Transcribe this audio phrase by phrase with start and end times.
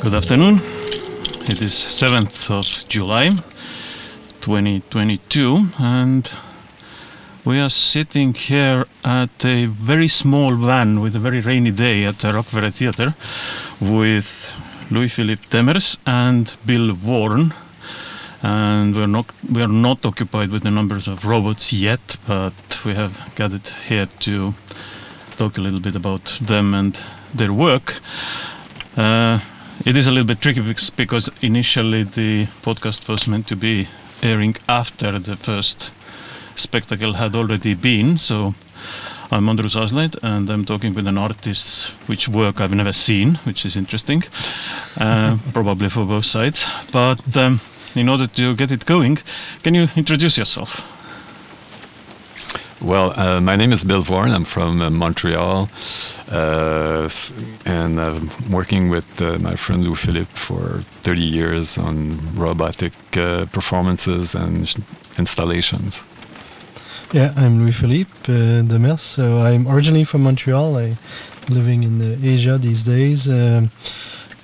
[0.00, 0.60] Good afternoon.
[1.48, 3.36] It is 7th of July
[4.42, 6.30] 2022 and
[7.44, 12.18] we are sitting here at a very small van with a very rainy day at
[12.18, 13.14] the Rakvere Theatre
[13.80, 14.52] with
[14.90, 17.54] Louis-Philippe Demers and Bill Vorn.
[18.42, 22.94] And we're not we are not occupied with the numbers of robots yet but we
[22.94, 24.54] have gathered here to
[25.36, 26.98] talk a little bit about them and
[27.32, 28.00] their work.
[28.96, 29.38] Uh,
[29.86, 30.62] it is a little bit tricky
[30.96, 33.88] because initially the podcast was meant to be
[34.22, 35.92] airing after the first
[36.54, 38.16] spectacle had already been.
[38.18, 38.54] So
[39.30, 43.64] I'm Andrus Aaslaid and I'm talking with an artist which work I've never seen, which
[43.64, 44.22] is interesting,
[44.98, 46.66] uh, probably for both sides.
[46.92, 47.60] But um,
[47.94, 49.18] in order to get it going,
[49.62, 51.01] can you introduce yourself?
[52.82, 54.34] Well, uh, my name is Bill Vorn.
[54.34, 55.68] I'm from uh, Montreal,
[56.32, 57.08] uh,
[57.64, 63.46] and I'm working with uh, my friend Lou Philippe for 30 years on robotic uh,
[63.52, 64.74] performances and
[65.16, 66.02] installations.
[67.12, 68.98] Yeah, I'm Louis Philippe uh, Demers.
[68.98, 70.76] So I'm originally from Montreal.
[70.76, 70.96] I'm
[71.48, 73.28] living in Asia these days.
[73.28, 73.70] Um,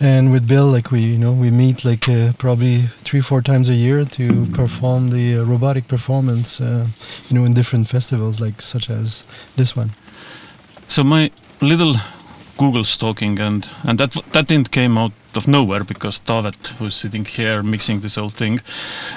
[0.00, 3.68] and with Bill, like we, you know, we meet like uh, probably three, four times
[3.68, 6.86] a year to perform the uh, robotic performance, uh,
[7.28, 9.24] you know, in different festivals, like such as
[9.56, 9.92] this one.
[10.86, 11.96] So my little
[12.56, 17.24] Google stalking, and and that that didn't came out of nowhere because Taavet, who's sitting
[17.24, 18.60] here mixing this whole thing,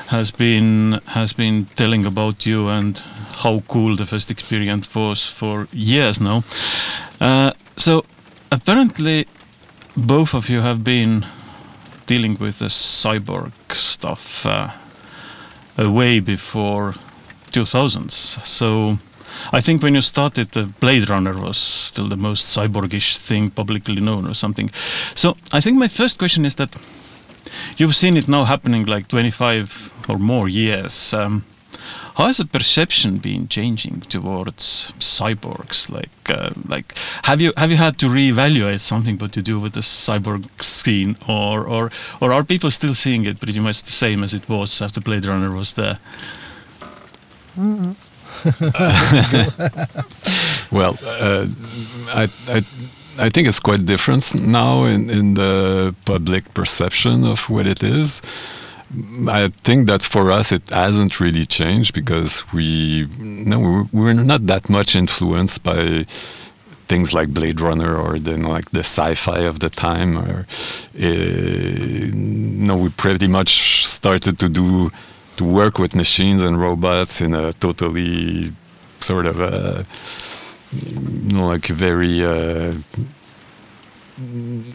[0.08, 3.02] has been has been telling about you and
[3.44, 6.44] how cool the first experience was for years now.
[7.20, 8.04] Uh, so
[8.52, 9.28] apparently
[9.96, 11.26] both of you have been
[12.06, 14.70] dealing with the cyborg stuff uh,
[15.78, 16.96] way before
[17.52, 18.12] 2000s.
[18.46, 18.98] So
[19.52, 24.02] I think when you started, the Blade Runner was still the most cyborgish thing publicly
[24.02, 24.72] known or something.
[25.16, 26.76] So I think my first question is that
[27.78, 31.14] you've seen it now happening like 25 or more years.
[31.14, 31.44] Um,
[32.16, 35.90] how has the perception been changing towards cyborgs?
[35.90, 39.74] Like, uh, like have you have you had to reevaluate something what to do with
[39.74, 41.92] the cyborg scene, or or
[42.22, 45.26] or are people still seeing it pretty much the same as it was after Blade
[45.26, 46.00] Runner was there?
[47.58, 47.94] Mm-hmm.
[50.72, 51.46] well, uh,
[52.08, 52.64] I, I
[53.18, 58.22] I think it's quite different now in in the public perception of what it is.
[59.28, 64.70] I think that for us it hasn't really changed because we no we're not that
[64.70, 66.06] much influenced by
[66.88, 70.46] things like Blade Runner or the like the sci-fi of the time or
[71.00, 74.92] uh, no we pretty much started to do
[75.38, 78.52] to work with machines and robots in a totally
[79.00, 79.86] sort of a
[80.74, 82.74] you know like very uh,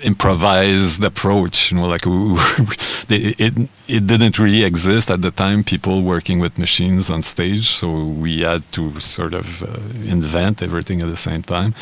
[0.03, 2.05] improvised approach you know like
[3.09, 8.05] it it didn't really exist at the time people working with machines on stage so
[8.05, 9.67] we had to sort of uh,
[10.05, 11.75] invent everything at the same time.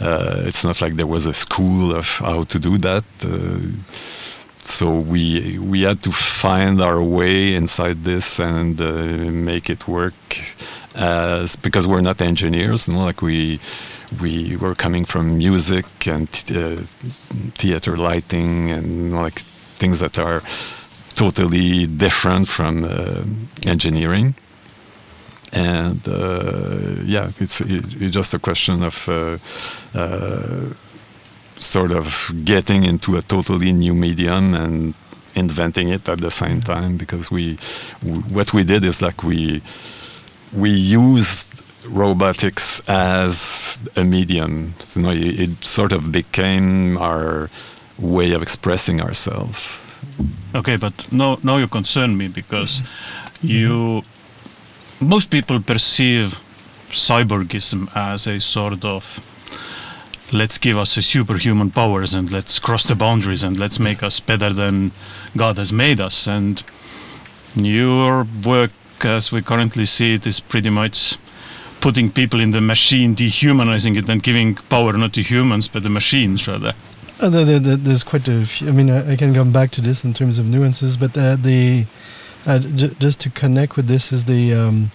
[0.00, 3.58] Uh, it's not like there was a school of how to do that uh,
[4.60, 8.92] so we we had to find our way inside this and uh,
[9.50, 10.14] make it work
[10.94, 13.60] as because we're not engineers you know like we
[14.20, 16.82] we were coming from music and uh,
[17.54, 19.40] theater lighting and like
[19.78, 20.42] things that are
[21.14, 23.22] totally different from uh,
[23.66, 24.34] engineering.
[25.52, 29.38] And uh, yeah it's, it's just a question of uh,
[29.94, 30.74] uh,
[31.58, 34.94] sort of getting into a totally new medium and
[35.34, 37.58] inventing it at the same time because we,
[38.02, 39.62] we what we did is like we
[40.52, 41.46] we used
[41.88, 44.74] robotics as a medium.
[44.94, 47.50] You know, it, it, sort of became our
[47.98, 49.80] way of expressing ourselves.
[50.54, 52.82] Okay, but now, now you concern me because
[53.42, 54.02] you,
[55.00, 56.40] most people perceive
[56.90, 59.20] cyborgism as a sort of
[60.32, 64.18] let's give us a superhuman powers and let's cross the boundaries and let's make us
[64.18, 64.92] better than
[65.36, 66.26] God has made us.
[66.26, 66.62] And
[67.54, 68.72] your work,
[69.02, 71.18] as we currently see it, is pretty much
[71.80, 75.90] putting people in the machine, dehumanizing it, and giving power not to humans but the
[75.90, 76.74] machines rather.
[77.18, 78.68] Uh, there's quite a few.
[78.68, 81.36] I mean, I, I, can come back to this in terms of nuances, but uh,
[81.36, 81.86] the
[82.44, 84.90] uh, just to connect with this is the um,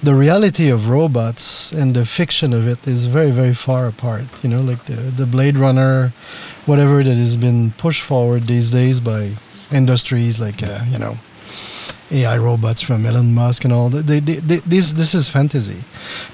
[0.00, 4.24] the reality of robots and the fiction of it is very very far apart.
[4.44, 6.12] You know, like the the Blade Runner,
[6.66, 9.32] whatever that has been pushed forward these days by
[9.72, 11.18] industries like uh, you know
[12.10, 13.88] AI robots from Elon Musk and all.
[13.88, 15.84] They, they, they, this this is fantasy.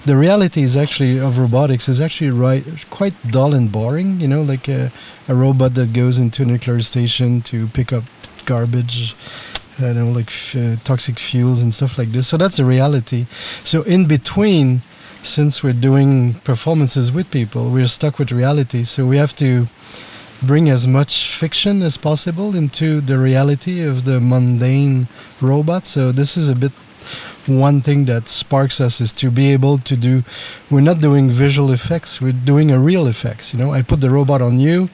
[0.04, 4.20] The reality is actually of robotics is actually right quite dull and boring.
[4.20, 4.92] You know, like a,
[5.28, 8.04] a robot that goes into a nuclear station to pick up
[8.44, 9.16] garbage.
[9.78, 12.28] You know, like uh, toxic fuels and stuff like this.
[12.28, 13.26] So that's the reality.
[13.64, 14.82] So in between,
[15.22, 18.84] since we're doing performances with people, we're stuck with reality.
[18.84, 19.68] So we have to
[20.42, 25.08] bring as much fiction as possible into the reality of the mundane
[25.40, 25.86] robot.
[25.86, 26.72] So this is a bit
[27.46, 30.22] one thing that sparks us is to be able to do
[30.70, 33.72] we're not doing visual effects we're doing a real effects you know?
[33.72, 34.90] I put the robot on you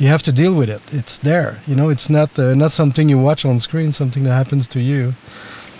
[0.00, 0.82] you have to deal with it.
[0.92, 1.88] It's there you know?
[1.90, 5.14] It's not uh, not something you watch on screen something that happens to you.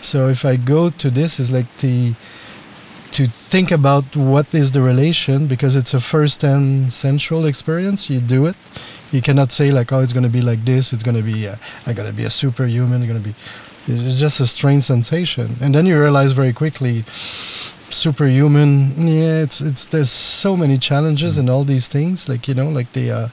[0.03, 2.15] So if i go to this is like the
[3.13, 8.21] to think about what is the relation because it's a first and central experience you
[8.21, 8.57] do it
[9.13, 11.47] you cannot say like oh it's going to be like this it's going to be
[11.47, 11.57] uh,
[11.87, 13.35] i'm to be a superhuman to be
[13.87, 15.57] it's just a strange sensation.
[15.61, 17.05] And then you realize very quickly
[17.91, 22.69] superhuman yeah it's it's there's so many challenges and all these things like you know
[22.69, 23.29] like the uh,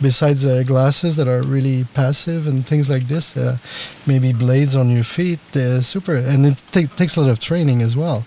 [0.00, 3.58] besides the glasses that are really passive and things like this uh,
[4.06, 7.82] maybe blades on your feet uh, super and it ta- takes a lot of training
[7.82, 8.24] as well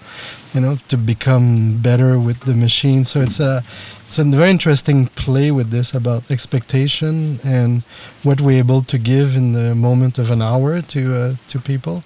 [0.53, 3.05] you know to become better with the machine.
[3.05, 3.63] So it's a
[4.07, 7.83] it's a very interesting play with this about expectation and
[8.23, 12.03] what we're able to give in the moment of an hour to uh, to people.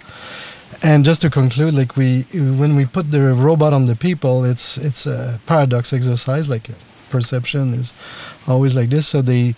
[0.81, 4.77] And just to conclude like we when we put the robot on the people it's
[4.77, 6.69] it's a paradox exercise like
[7.09, 7.93] perception is
[8.47, 9.07] always like this.
[9.07, 9.55] So they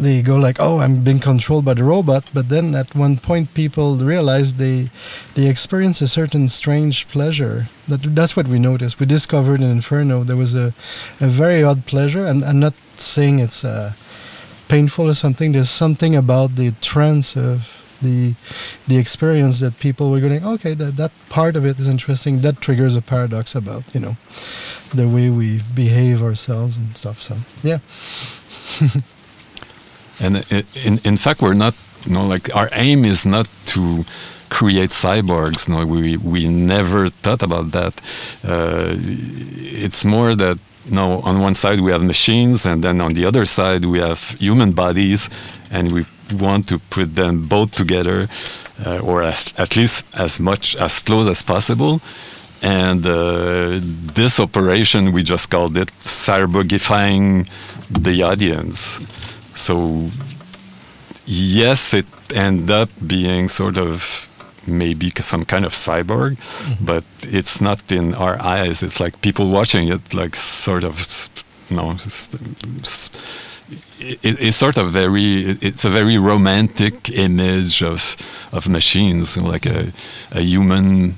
[0.00, 2.30] they go like oh i'm being controlled by the robot.
[2.32, 4.90] But then at one point people realize they
[5.34, 7.68] they experience a certain strange pleasure.
[7.88, 8.98] That that's what we noticed.
[8.98, 10.72] We discovered in inferno there was a
[11.20, 13.92] a very odd pleasure and i'm not saying it's uh,
[14.68, 17.68] painful or something there's something about the trance of
[18.02, 18.34] the
[18.88, 22.40] the experience that people were going okay that that part of it is interesting.
[22.40, 24.16] That triggers a paradox about you know
[24.94, 27.78] the way we behave ourselves and stuff so yeah
[30.20, 30.44] And
[30.84, 31.74] in in fact, we're not.
[32.06, 34.06] You know, like our aim is not to
[34.48, 35.68] create cyborgs.
[35.68, 38.00] No, we we never thought about that.
[38.42, 43.24] Uh, it's more that no, on one side we have machines, and then on the
[43.24, 45.28] other side we have human bodies,
[45.70, 48.28] and we want to put them both together,
[48.84, 52.00] uh, or as, at least as much as close as possible.
[52.62, 53.78] And uh,
[54.14, 57.48] this operation, we just called it cyborgifying
[57.88, 59.00] the audience.
[59.54, 60.10] So
[61.26, 64.28] yes, it ended up being sort of
[64.66, 66.36] maybe some kind of cyborg,
[66.80, 68.82] but it's not in our eyes.
[68.82, 71.28] It's like people watching it, like sort of,
[71.70, 72.30] you know, s-
[72.80, 73.10] s-
[74.00, 75.58] it, it's sort of very.
[75.60, 78.16] It's a very romantic image of
[78.52, 79.92] of machines, like a
[80.32, 81.14] a human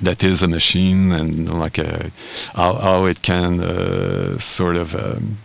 [0.00, 2.10] that is a machine, and like a
[2.54, 4.94] how, how it can uh, sort of.
[4.94, 5.38] Um,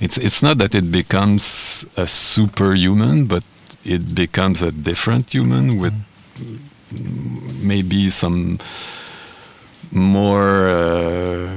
[0.00, 3.44] it's it's not that it becomes a superhuman, but
[3.84, 5.94] it becomes a different human with
[7.60, 8.58] maybe some
[9.90, 10.68] more.
[10.68, 11.56] Uh,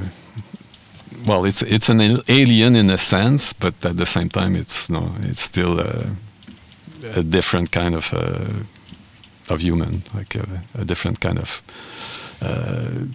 [1.25, 5.11] well, it's it's an alien in a sense, but at the same time, it's no,
[5.21, 6.09] it's still a,
[7.15, 8.63] a different kind of uh,
[9.49, 11.61] of human, like a, a different kind of.
[12.41, 13.07] Uh,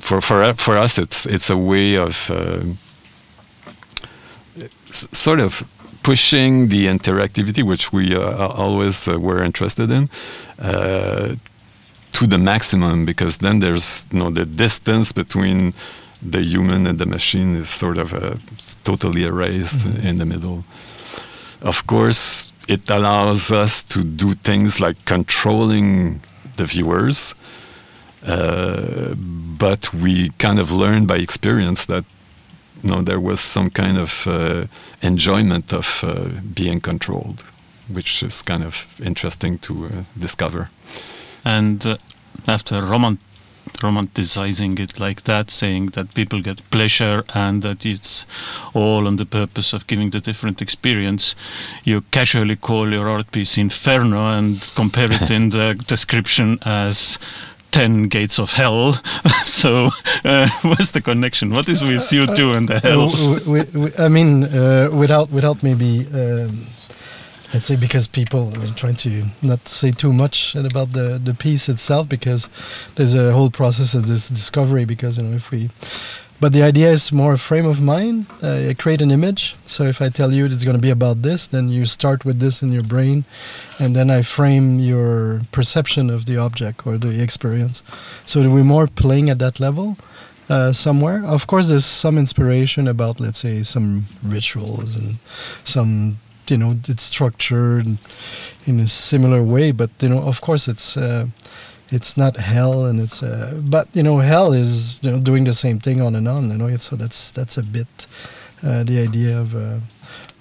[0.00, 2.30] for for for us, it's it's a way of.
[5.12, 5.62] Sort of
[6.02, 10.08] pushing the interactivity, which we uh, always uh, were interested in,
[10.58, 11.34] uh,
[12.12, 15.72] to the maximum, because then there's you know the distance between
[16.30, 18.34] the human and the machine is sort of uh,
[18.84, 20.04] totally erased Mhm.
[20.04, 20.64] in the middle.
[21.62, 26.20] Of course, it allows us to do things like controlling
[26.56, 27.34] the viewers,
[28.26, 29.14] uh,
[29.58, 32.04] but we kind of learned by experience that
[32.82, 34.66] know, there was some kind of uh,
[35.02, 37.44] enjoyment of uh, being controlled,
[37.88, 40.68] which is kind of interesting to uh, discover.
[41.44, 41.96] and uh,
[42.46, 43.18] after romant
[43.82, 48.26] romanticizing it like that saying that people get pleasure and that it's
[48.74, 51.34] all on the purpose of giving the different experience
[51.84, 57.18] you casually call your art piece inferno and compare it in the description as
[57.70, 59.00] 10 gates of hell.
[59.44, 59.88] So
[60.24, 61.50] uh, what's the connection?
[61.50, 63.10] What is with you two and the hell?
[63.98, 66.66] I mean, uh, without without maybe um,
[67.52, 71.68] I'd say because people are trying to not say too much about the the piece
[71.68, 72.48] itself because
[72.94, 75.70] there's a whole process of this discovery because you know if we
[76.40, 78.26] but the idea is more a frame of mind.
[78.42, 79.56] Uh, I create an image.
[79.66, 82.40] So if I tell you it's going to be about this, then you start with
[82.40, 83.24] this in your brain,
[83.78, 87.82] and then I frame your perception of the object or the experience.
[88.24, 89.98] So we're more playing at that level
[90.48, 91.22] uh, somewhere.
[91.24, 95.18] Of course, there's some inspiration about, let's say, some rituals and
[95.64, 96.18] some,
[96.48, 97.86] you know, it's structured
[98.66, 99.72] in a similar way.
[99.72, 100.96] But you know, of course, it's.
[100.96, 101.26] Uh,
[101.92, 105.52] it's not hell and it's uh, but you know hell is you know doing the
[105.52, 108.06] same thing on and on you know so that's that's a bit
[108.62, 109.78] uh, the idea of, uh,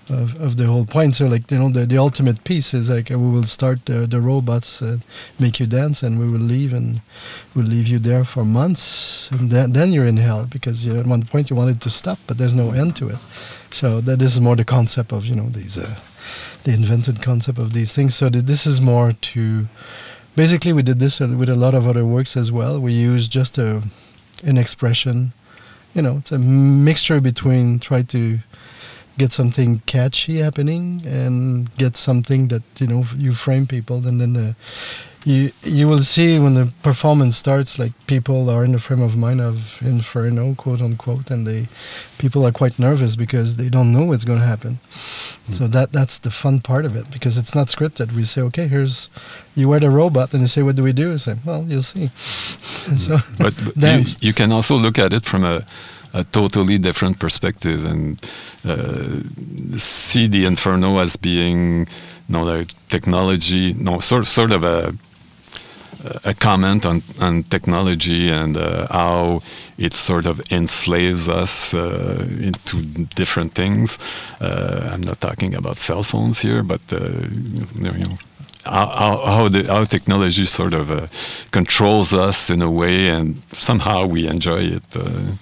[0.10, 1.16] of of the whole point.
[1.16, 4.20] So like you know the, the ultimate piece is like we will start the, the
[4.20, 4.98] robots uh,
[5.40, 7.02] make you dance and we will leave and
[7.56, 11.00] we'll leave you there for months and then, then you're in hell because you know,
[11.00, 13.20] at one point you wanted to stop but there's no end to it.
[13.72, 15.96] So that is more the concept of you know these uh,
[16.64, 18.16] the invented concept of these things.
[18.16, 19.68] So this is more to
[20.36, 22.80] basically we did this uh, with a lot of other works as well.
[22.80, 23.84] We use just a
[24.44, 25.34] an expression,
[25.94, 28.40] you know, it's a mixture between try to
[29.18, 34.34] get something catchy happening and get something that you know you frame people and then
[34.34, 34.56] the
[35.26, 39.18] you you will see when the performance starts like people are in the frame of
[39.18, 41.68] mind of inferno quote unquote and they
[42.18, 44.80] people are quite nervous because they don't know what's going to happen.
[45.48, 45.56] Mm.
[45.56, 48.14] so that that's the fun part of it because it's not scripted.
[48.14, 49.10] We say okay here's
[49.56, 51.14] you wear the robot and you say what do we do?
[51.14, 52.12] I say well you'll see.
[52.96, 53.84] So but, but
[54.22, 55.66] you, you, can also look at it from a
[56.12, 58.20] a totally different perspective and
[58.66, 64.96] uh, see the inferno as being you know, like technology, no, sort sort of a
[66.24, 69.42] a comment on, on technology and uh, how
[69.78, 72.82] it sort of enslaves us uh, into
[73.16, 74.00] different things.
[74.40, 77.00] Uh, I'm not talking about cell phones here, but uh,
[77.76, 78.18] you know,
[78.66, 81.08] how, how, the, how technology sort of uh,
[81.52, 84.96] controls us in a way, and somehow we enjoy it.
[84.96, 85.34] Uh,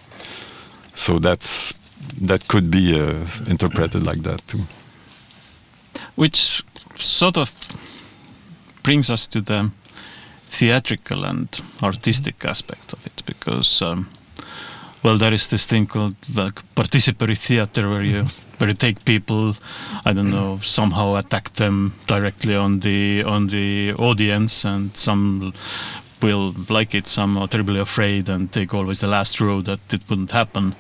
[0.94, 1.74] so that's
[2.20, 2.98] that could be
[3.48, 4.62] interpreted like that too.
[6.16, 6.64] Which
[6.96, 7.54] sort of
[8.82, 9.72] brings us to the
[10.48, 11.48] theatrical and
[11.84, 14.10] artistic aspect of it because um,
[15.04, 18.26] well there is this thing called like participatory theater where you
[18.58, 19.56] where you take people
[20.06, 25.54] i don't know somehow attack them directly on the on the audience and some
[26.22, 30.02] will like it some are terribly afraid and take always the last row that it
[30.10, 30.76] wouldn't happen.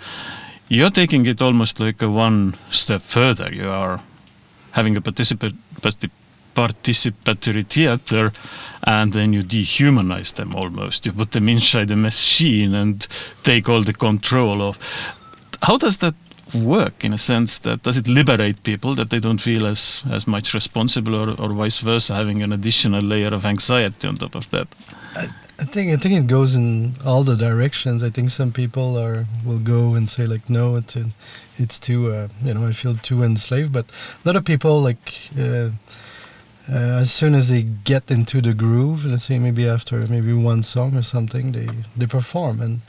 [0.67, 3.50] You're taking it almost like a one step further.
[3.53, 4.01] You are
[4.71, 5.55] having a participant
[6.57, 8.31] participatory theater
[8.83, 13.07] and then you dehumanize them almost you put them inside a machine and
[13.43, 14.75] take all the control of
[15.67, 16.15] how does that
[16.53, 20.25] work in a sense that does it liberate people that they don't feel as as
[20.25, 24.49] much responsible or, or vice versa having an additional layer of anxiety on top of
[24.51, 24.67] that
[25.15, 28.03] I, I think I think it goes in all the directions.
[28.03, 30.95] I think some people are will go and say like no, it's
[31.57, 33.71] it's too uh, you know I feel too enslaved.
[33.73, 33.85] But
[34.23, 35.05] a lot of people like
[35.39, 35.69] uh,
[36.69, 40.63] uh, as soon as they get into the groove, let's say maybe after maybe one
[40.63, 42.81] song or something, they they perform and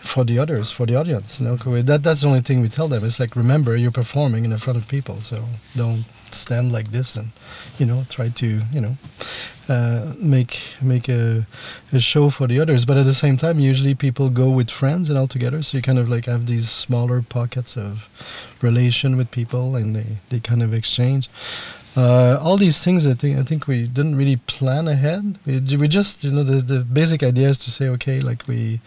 [0.00, 1.40] for the others, for the audience.
[1.40, 3.04] You know, that that's the only thing we tell them.
[3.04, 5.44] It's like remember you're performing in front of people, so
[5.76, 7.30] don't stand like this and
[7.78, 8.96] you know try to you know
[9.68, 11.46] uh, make make a,
[11.92, 12.84] a show for the others.
[12.84, 15.82] But at the same time, usually people go with friends and all together, so you
[15.82, 18.08] kind of like have these smaller pockets of
[18.62, 21.28] relation with people, and they, they kind of exchange.
[21.98, 25.36] Uh, all these things, I think, I think we didn't really plan ahead.
[25.44, 28.80] We, we just, you know, the, the basic idea is to say, okay, like we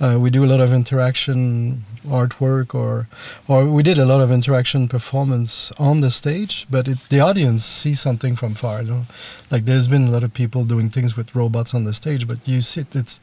[0.00, 3.08] uh, we do a lot of interaction artwork or
[3.48, 7.64] or we did a lot of interaction performance on the stage but it, the audience
[7.64, 9.06] sees something from far you know
[9.50, 12.38] like there's been a lot of people doing things with robots on the stage but
[12.46, 13.18] you see it, it's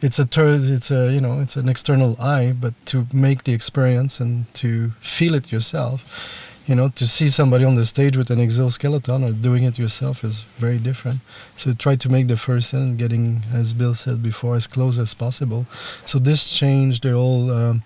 [0.00, 3.52] it's a ter- it's a you know it's an external eye but to make the
[3.52, 6.02] experience and to feel it yourself
[6.68, 10.22] you know, to see somebody on the stage with an exoskeleton or doing it yourself
[10.22, 11.20] is very different.
[11.56, 15.14] So try to make the first end getting, as Bill said before, as close as
[15.14, 15.64] possible.
[16.04, 17.82] So this changed the whole um,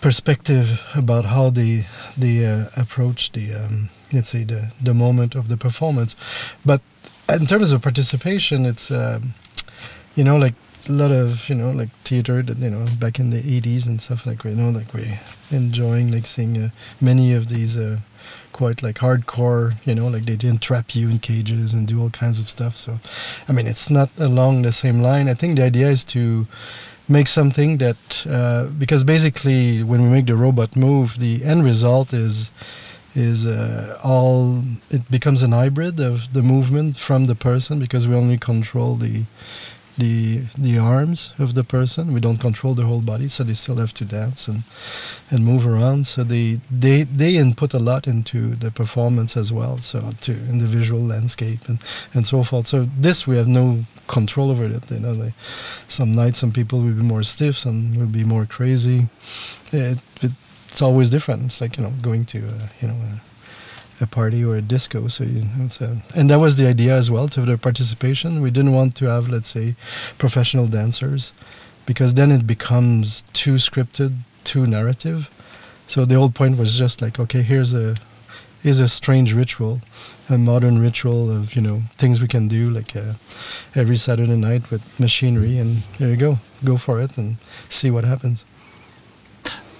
[0.00, 5.48] perspective about how they they uh, approach the um, let's say the the moment of
[5.48, 6.14] the performance.
[6.64, 6.80] But
[7.28, 9.34] in terms of participation, it's um,
[10.14, 10.54] you know like
[10.88, 14.00] a lot of you know like theater that you know back in the 80s and
[14.00, 15.18] stuff like you know like we
[15.50, 16.70] enjoying like seeing uh,
[17.00, 17.98] many of these uh,
[18.52, 22.10] quite like hardcore you know like they didn't trap you in cages and do all
[22.10, 22.76] kinds of stuff.
[22.76, 23.00] So
[23.48, 25.28] i mean it's not along the same line.
[25.28, 26.46] I think the idea is to
[27.08, 32.12] make something that uh, because basically when we make the robot move the end result
[32.12, 32.50] is
[33.14, 38.14] is uh, all it becomes an hybrid of the movement from the person because we
[38.14, 39.24] only control the
[40.00, 42.12] the the arms of the person.
[42.12, 44.62] We don't control the whole body, so they still have to dance and
[45.30, 46.06] and move around.
[46.06, 49.78] So they they they input a lot into the performance as well.
[49.78, 51.78] So to in the visual landscape and
[52.14, 52.66] and so forth.
[52.66, 54.90] So this we have no control over it.
[54.90, 55.34] You know, they,
[55.88, 59.08] some nights some people will be more stiff, some will be more crazy.
[59.72, 60.32] It, it,
[60.68, 61.44] it's always different.
[61.46, 62.98] It's like you know going to uh, you know.
[63.08, 63.29] A,
[64.00, 65.08] a party or a disco.
[65.08, 65.46] So you
[65.80, 68.40] a, and that was the idea as well to the participation.
[68.40, 69.74] We didn't want to have, let's say,
[70.18, 71.32] professional dancers,
[71.86, 75.28] because then it becomes too scripted, too narrative.
[75.86, 77.96] So the whole point was just like, okay, here's a
[78.62, 79.80] here's a strange ritual,
[80.28, 83.14] a modern ritual of you know things we can do like uh,
[83.74, 87.36] every Saturday night with machinery, and here you go, go for it and
[87.68, 88.44] see what happens.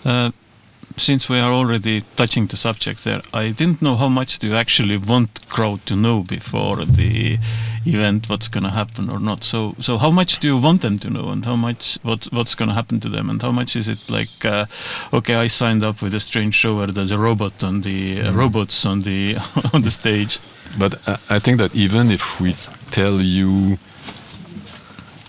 [0.04, 0.30] Uh,
[0.96, 4.54] since we are already touching the subject there, I didn't know how much do you
[4.54, 7.38] actually want crowd to know before the
[7.86, 9.42] event what's going to happen or not.
[9.42, 12.54] So, so how much do you want them to know, and how much what's what's
[12.54, 14.44] going to happen to them, and how much is it like?
[14.44, 14.66] Uh,
[15.12, 18.32] okay, I signed up with a strange show where there's a robot on the uh,
[18.32, 19.36] robots on the
[19.72, 20.38] on the stage.
[20.78, 22.54] But I think that even if we
[22.90, 23.78] tell you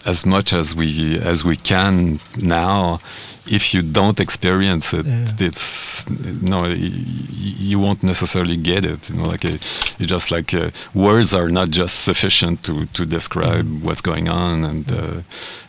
[0.05, 2.99] as much as we as we can now
[3.51, 5.27] if you don't experience it, yeah.
[5.39, 9.09] it's no, you won't necessarily get it.
[9.09, 9.59] You know, like a,
[9.99, 13.83] you just like uh, words are not just sufficient to to describe mm.
[13.83, 15.21] what's going on and uh,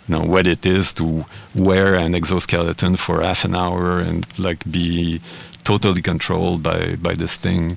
[0.06, 1.24] you know what it is to
[1.54, 5.20] wear an exoskeleton for half an hour and like be
[5.64, 7.76] totally controlled by by this thing.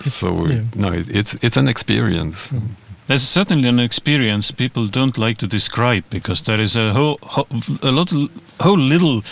[0.00, 0.60] It's, so yeah.
[0.74, 2.48] no, it, it's it's an experience.
[2.48, 2.68] Mm.
[3.06, 7.18] There's certainly an experience people don't like to describe because there is a whole,
[7.82, 8.10] a lot,
[8.60, 9.22] whole little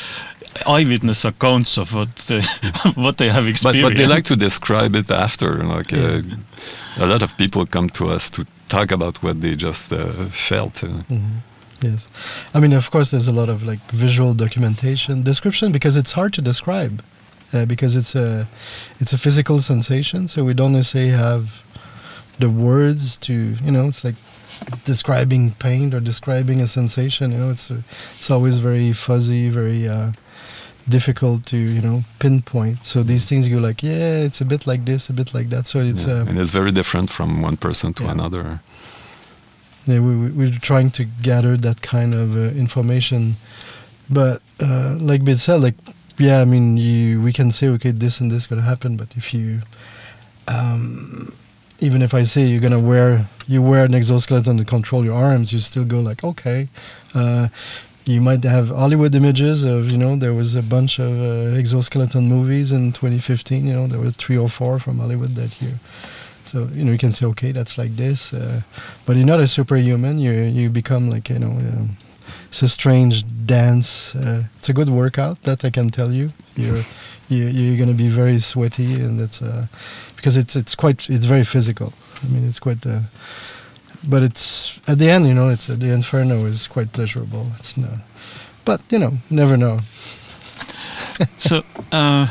[0.67, 2.43] eyewitness accounts of what they,
[2.95, 3.83] what they have experienced.
[3.83, 5.65] But, but, they like to describe it after.
[5.65, 6.21] Like yeah.
[6.99, 10.29] uh, a lot of people come to us to talk about what they just uh,
[10.31, 10.83] felt.
[10.83, 10.89] Uh.
[10.89, 11.53] Mm -hmm.
[11.83, 12.09] Yes,
[12.55, 16.33] I mean, of course, there's a lot of like visual documentation, description because it's hard
[16.33, 17.03] to describe
[17.53, 18.47] uh, because it's a
[19.01, 20.29] it's a physical sensation.
[20.29, 21.45] So we don't necessarily have
[22.39, 23.33] the words to
[23.65, 24.15] you know it's like
[24.85, 27.83] describing pain or describing a sensation you know it's a,
[28.17, 30.13] it's always very fuzzy very uh,
[30.89, 34.85] difficult to you know pinpoint so these things you like yeah it's a bit like
[34.85, 36.15] this a bit like that so it's yeah.
[36.15, 38.11] uh, and it's very different from one person to yeah.
[38.11, 38.61] another
[39.87, 43.37] yeah we, we're trying to gather that kind of uh, information
[44.11, 45.75] but uh, like Bill said like
[46.19, 49.33] yeah I mean you we can say okay this and this gonna happen but if
[49.33, 49.63] you
[50.49, 51.33] um,
[51.83, 55.53] even if I say you're gonna wear you wear an exoskeleton to control your arms,
[55.53, 56.69] you still go like okay.
[57.13, 57.49] Uh,
[58.05, 62.29] you might have Hollywood images of you know there was a bunch of uh, exoskeleton
[62.29, 63.67] movies in 2015.
[63.67, 65.81] You know there were three or four from Hollywood that year.
[66.45, 68.63] So you know you can say okay that's like this, uh,
[69.05, 70.19] but you're not a superhuman.
[70.19, 71.51] You you become like you know.
[71.51, 71.97] Um,
[72.49, 74.15] it's a strange dance.
[74.15, 76.33] Uh, it's a good workout that I can tell you.
[76.55, 76.85] You're
[77.29, 79.67] you, you're going to be very sweaty, and it's uh,
[80.23, 81.93] because it's it's quite it's very physical.
[82.23, 82.87] I mean, it's quite.
[82.87, 83.01] Uh,
[84.09, 87.49] but it's at the end, you know, it's uh, the inferno is quite pleasurable.
[87.59, 87.89] It's no,
[88.65, 89.81] but you know, never know.
[91.39, 92.29] so uh,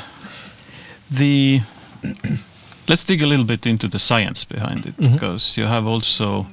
[1.10, 1.62] the
[2.88, 5.14] let's dig a little bit into the science behind it mm-hmm.
[5.14, 6.48] because you have also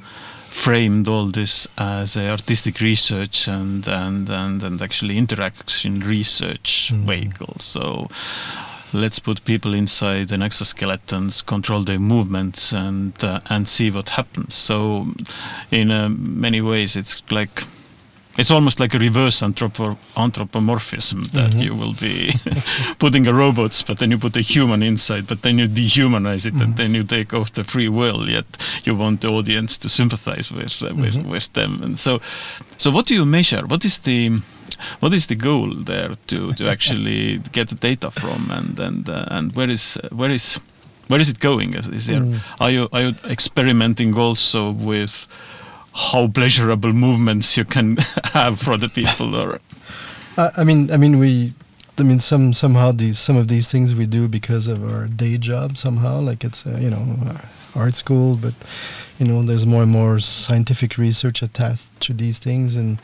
[0.51, 7.07] framed all this as a artistic research and and and, and actually interaction research mm-hmm.
[7.07, 7.57] vehicle.
[7.61, 8.09] So
[8.93, 14.55] let's put people inside an exoskeletons, control their movements, and uh, and see what happens.
[14.55, 15.07] So,
[15.71, 17.65] in uh, many ways, it's like
[18.39, 21.65] it's almost like a reverse anthropo anthropomorphism that mm -hmm.
[21.65, 22.33] you will be
[22.99, 26.55] putting a robots, but then you put a human inside, but then you dehumanize it,
[26.55, 26.65] mm -hmm.
[26.65, 26.77] and mm-hmm.
[26.77, 28.29] then you take off the free will.
[28.29, 28.47] Yet
[28.85, 31.33] you want the audience to sympathize with uh, with, mm -hmm.
[31.33, 31.83] with them.
[31.83, 32.21] And so,
[32.77, 33.67] so what do you measure?
[33.67, 34.31] What is the
[35.01, 39.25] what is the goal there to to actually get the data from, and and uh,
[39.31, 40.61] and where is where is
[41.09, 41.75] where is it going?
[41.75, 42.41] Is there mm.
[42.61, 45.27] are you are you experimenting also with
[45.95, 47.97] how pleasurable movements you can
[48.33, 49.61] have for the people, or?
[50.37, 51.53] I mean, I mean, we
[52.01, 55.37] I mean, some somehow these some of these things we do because of our day
[55.37, 55.77] job.
[55.77, 57.39] Somehow, like it's uh, you know uh,
[57.75, 58.55] art school, but
[59.19, 62.99] you know there's more and more scientific research attached to these things, and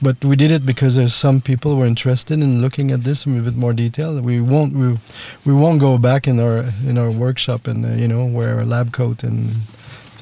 [0.00, 3.26] but we did it because there's some people who are interested in looking at this
[3.26, 4.20] in a bit more detail.
[4.20, 4.98] We won't we,
[5.44, 8.64] we won't go back in our in our workshop and uh, you know wear a
[8.64, 9.54] lab coat and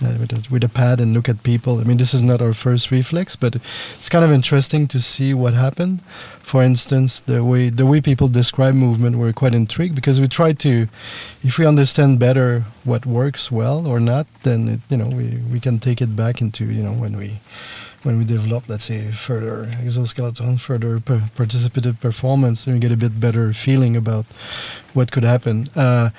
[0.03, 1.81] uh, with, a, with a pad and look at people.
[1.81, 3.57] I mean, this is not our first reflex, but
[3.99, 6.03] it's kind of interesting to see what happened.
[6.43, 10.53] For instance, the way the way people describe movement, we're quite intrigued because we try
[10.53, 10.89] to,
[11.43, 15.61] if we understand better what works well or not, then it, you know we, we
[15.61, 17.41] can take it back into you know when we
[18.05, 22.97] when we develop, let's say, further exoskeleton, further per- participative performance, and we get a
[22.97, 24.27] bit better feeling about
[24.93, 25.69] what could happen.
[25.75, 26.11] Uh,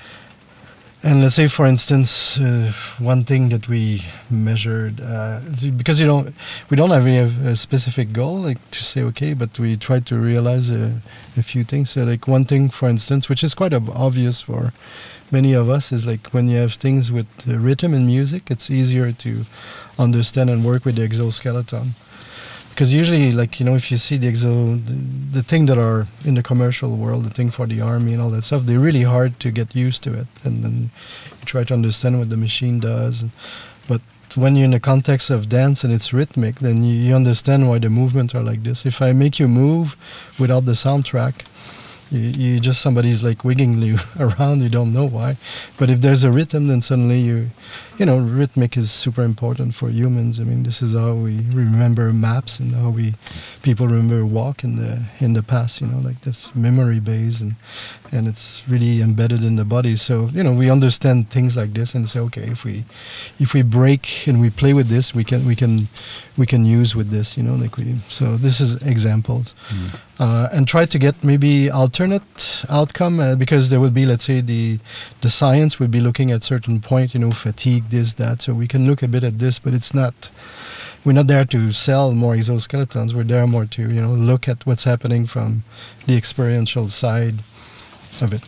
[1.04, 5.39] and let's say, for instance, uh, one thing that we measured, uh,
[5.78, 6.34] because you don't,
[6.71, 10.17] we don't have have a specific goal, like to say okay, but we try to
[10.17, 11.02] realize a,
[11.38, 11.91] a few things.
[11.91, 14.74] So, like one thing, for instance, which is quite ob- obvious for
[15.30, 18.71] many of us, is like when you have things with uh, rhythm and music, it's
[18.71, 19.45] easier to
[19.97, 21.95] understand and work with the exoskeleton.
[22.75, 26.08] Because usually like you know if you see the exo the, the thing that are
[26.25, 29.03] in the commercial world the thing for the army and all that stuff they're really
[29.03, 30.91] hard to get used to it and then
[31.39, 33.21] you try to understand what the machine does.
[33.21, 33.31] And,
[33.88, 34.01] but
[34.36, 37.79] when you're in the context of dance and it's rhythmic then you, you understand why
[37.79, 38.86] the movements are like this.
[38.86, 39.95] If i make you move
[40.38, 41.45] without the soundtrack
[42.12, 45.38] you, you just somebody's like wiggling you around you don't know why.
[45.77, 47.51] But if there's a rhythm then suddenly you
[47.97, 50.39] you know rhythmic is super important for humans.
[50.39, 53.13] I mean this is how we remember maps and how we
[53.62, 57.55] people remember walk in the in the past you know like that's memory based and
[58.12, 59.95] and it's really embedded in the body.
[59.95, 62.86] So you know we understand things like this and say okay if we
[63.39, 65.88] if we break and we play with this we can we can
[66.38, 69.55] we can use with this you know like we so this is examples.
[70.17, 74.39] Uh, and try to get maybe alternate outcome uh, because there will be let's say
[74.39, 74.79] the
[75.19, 78.67] the science would be looking at certain point you know fatigue this that so we
[78.67, 80.30] can look a bit at this but it's not
[81.04, 84.65] we're not there to sell more exoskeletons we're there more to you know look at
[84.65, 85.63] what's happening from
[86.06, 87.39] the experiential side
[88.21, 88.43] of it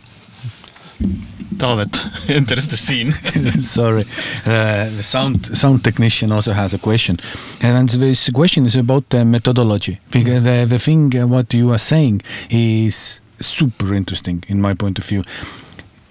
[1.58, 3.12] Taavet enters the scene.
[3.60, 4.04] Sorry,
[4.46, 7.18] uh, the sound sound technician also has a question,
[7.60, 10.00] and this question is about the methodology.
[10.10, 14.98] Because the, the thing uh, what you are saying is super interesting in my point
[14.98, 15.22] of view.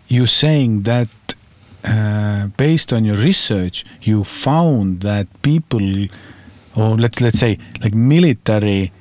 [0.08, 1.10] You're saying that
[1.84, 6.08] uh, based on your research, you found that people,
[6.76, 8.92] or let's let's say like military,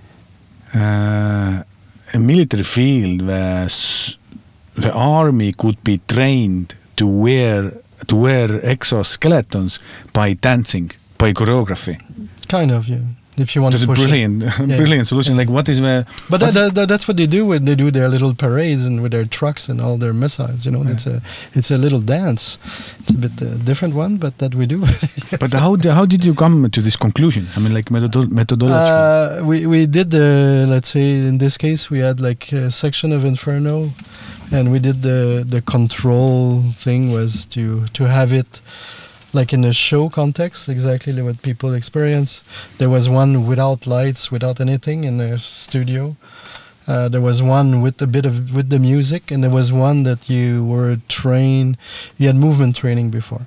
[0.74, 1.62] uh,
[2.14, 3.68] a military field where
[4.74, 7.72] the army could be trained to wear
[8.06, 9.78] to wear exoskeletons
[10.12, 11.96] by dancing, by choreography.
[12.48, 12.98] kind of yeah
[13.38, 14.08] if you want That's to a push it.
[14.08, 14.38] brilliant,
[14.80, 15.34] brilliant solution.
[15.34, 15.40] Yeah.
[15.42, 16.06] Like, what is the?
[16.30, 19.02] But that, that, that, that's what they do when they do their little parades and
[19.02, 20.64] with their trucks and all their missiles.
[20.66, 20.92] You know, Yeah.
[20.92, 21.22] it's a
[21.54, 22.58] it's a little dance.
[23.00, 24.84] It's a bit uh, different one, but that we do.
[25.40, 27.48] But how how did you come to this conclusion?
[27.56, 28.90] I mean, like methodo- methodology.
[28.90, 33.12] Uh, we we did the let's say in this case we had like a section
[33.12, 33.90] of Inferno,
[34.50, 38.60] and we did the the control thing was to to have it
[39.36, 42.42] like in a show context exactly what people experience.
[42.78, 46.16] There was one without lights, without anything in the studio.
[46.88, 50.04] Uh, there was one with a bit of with the music, and there was one
[50.04, 51.76] that you were trained.
[52.18, 53.46] You had movement training before,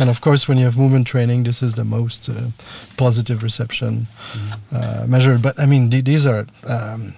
[0.00, 2.48] and of course, when you have movement training, this is the most uh,
[2.96, 4.06] positive reception
[4.72, 5.38] uh, measure.
[5.38, 7.14] But I mean, th- these are um,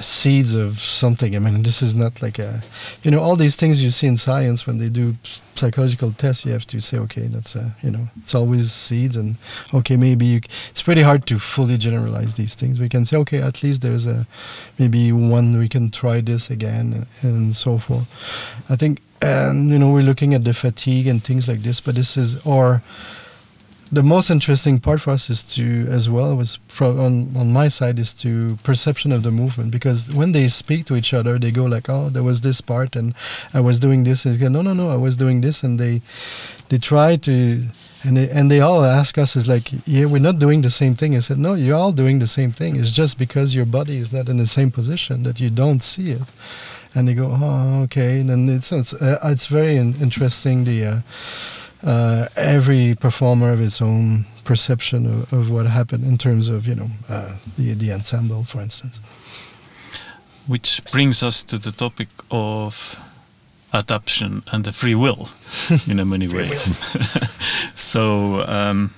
[0.00, 1.34] seeds of something.
[1.36, 2.62] I mean, this is not like a,
[3.02, 5.16] you know, all these things you see in science when they do
[5.54, 6.44] psychological tests.
[6.44, 9.36] You have to say, okay, that's a, you know, it's always seeds, and
[9.72, 12.78] okay, maybe you, it's pretty hard to fully generalize these things.
[12.80, 14.26] We can say, okay, at least there's a,
[14.78, 18.06] maybe one we can try this again, and so forth.
[18.68, 21.94] I think, and you know, we're looking at the fatigue and things like this, but
[21.94, 22.82] this is or
[23.92, 27.98] the most interesting part for us is to as well was on on my side
[27.98, 31.64] is to perception of the movement because when they speak to each other they go
[31.64, 33.14] like oh there was this part and
[33.54, 34.24] I was doing this.
[34.24, 36.02] And go no no no I was doing this and they
[36.68, 37.62] they try to
[38.02, 40.96] and they, and they all ask us is like yeah we're not doing the same
[40.96, 41.14] thing.
[41.14, 42.74] I said no you're all doing the same thing.
[42.76, 46.10] It's just because your body is not in the same position that you don't see
[46.10, 46.22] it.
[46.92, 48.18] And they go oh okay.
[48.20, 51.00] And it's it's, uh, it's very in- interesting the uh,
[51.86, 56.74] uh, every performer of its own perception of, of what happened in terms of you
[56.74, 59.00] know uh, the the ensemble, for instance.
[60.46, 62.96] Which brings us to the topic of
[63.72, 65.28] adaptation and the free will
[65.86, 66.76] in a many ways.
[67.74, 68.94] so um,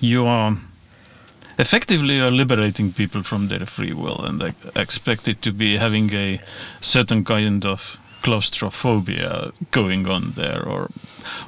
[0.00, 0.56] you are
[1.58, 5.76] effectively you are liberating people from their free will and like, expect it to be
[5.76, 6.40] having a
[6.80, 7.98] certain kind of
[8.28, 10.90] claustrophobia going on there or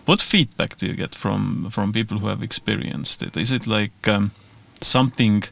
[0.07, 4.09] what feedback do you get from from people who have experienced it is it like
[4.09, 4.31] um,
[4.81, 5.45] something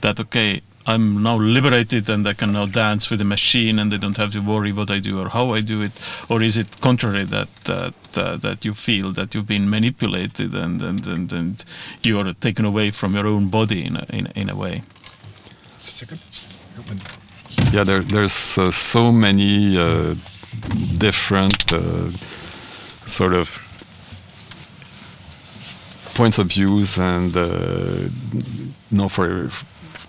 [0.00, 3.98] that okay I'm now liberated and I can now dance with the machine and I
[3.98, 5.92] don't have to worry what I do or how I do it,
[6.28, 10.82] or is it contrary that that uh, that you feel that you've been manipulated and
[10.82, 11.64] and, and, and
[12.02, 14.82] you are taken away from your own body in a, in, in a way?
[15.78, 16.20] Second.
[17.72, 20.14] yeah there, there's uh, so many uh,
[20.98, 22.10] different uh,
[23.06, 23.60] sort of
[26.14, 29.50] points of views and uh, you know for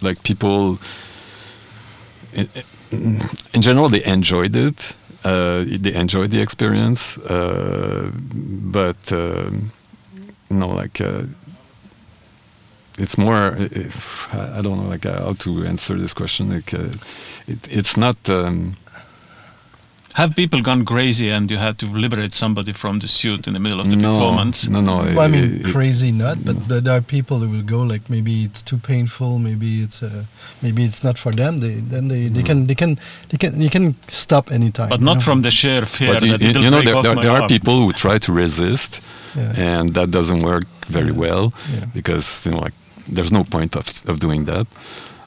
[0.01, 0.79] like people
[2.33, 2.49] in,
[3.53, 4.95] in general they enjoyed it.
[5.23, 9.71] Uh, they enjoyed the experience uh, but um,
[10.49, 11.21] you know like uh,
[12.97, 16.49] it's more if, i don't know like uh, how to answer this question.
[16.49, 16.89] Like uh,
[17.47, 18.77] it, it's not um,
[20.15, 23.59] Have people gone crazy and you had to liberate somebody from the suit in the
[23.59, 24.67] middle of the no, performance?
[24.67, 27.63] no no Well, I mean, it- crazy not, but but there are people who will
[27.63, 30.25] go like maybe it's too painful, maybe it's uh,
[30.61, 31.59] maybe it's not for them.
[31.61, 34.89] They then they, they can they can they can you can stop anytime.
[34.89, 35.23] But not know?
[35.23, 37.75] from the sheer fear but you, that you- you know there, there, there are people
[37.85, 38.99] who try to resist
[39.35, 39.53] Yeah.
[39.79, 41.19] and that doesn't work very Yeah.
[41.25, 41.43] well
[41.73, 41.85] Yeah.
[41.93, 42.75] because you know like
[43.15, 44.67] there's no point of, of doing that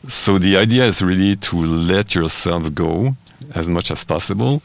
[0.08, 1.56] so the idea is really to
[1.92, 3.16] let yourself go
[3.54, 4.62] as much as possible.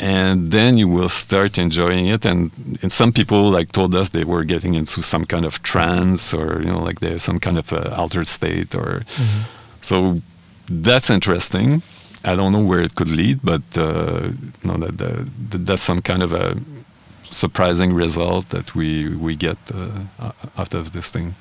[0.00, 2.24] And then you will start enjoying it.
[2.24, 2.50] And,
[2.82, 6.60] and some people like told us they were getting into some kind of trance or
[6.62, 9.40] you know like there's some kind of uh, altered state or Mhm.
[9.80, 10.20] so
[10.70, 11.82] that's interesting.
[12.24, 14.30] I don't know where it could lead but uh,
[14.62, 16.56] you know that, that that's some kind of a
[17.30, 21.34] surprising result that we we get uh, out of this thing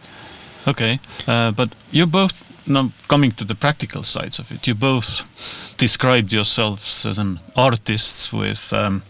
[0.67, 4.67] Okay, uh, but you both now coming to the practical sides of it.
[4.67, 5.23] You both
[5.77, 9.03] described yourselves as an artists with um,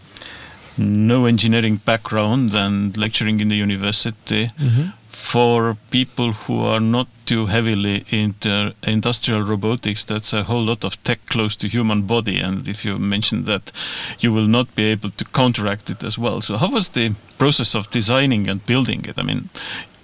[0.76, 4.50] no engineering background and lecturing in the university.
[4.58, 4.92] Mhm.
[5.10, 10.96] For people who are not too heavily into industrial robotics, that's a whole lot of
[11.02, 12.40] tech close to human body.
[12.40, 13.72] And if you mention that,
[14.20, 16.40] you will not be able to counteract it as well.
[16.40, 19.18] So how was the process of designing and building it?
[19.18, 19.50] I mean,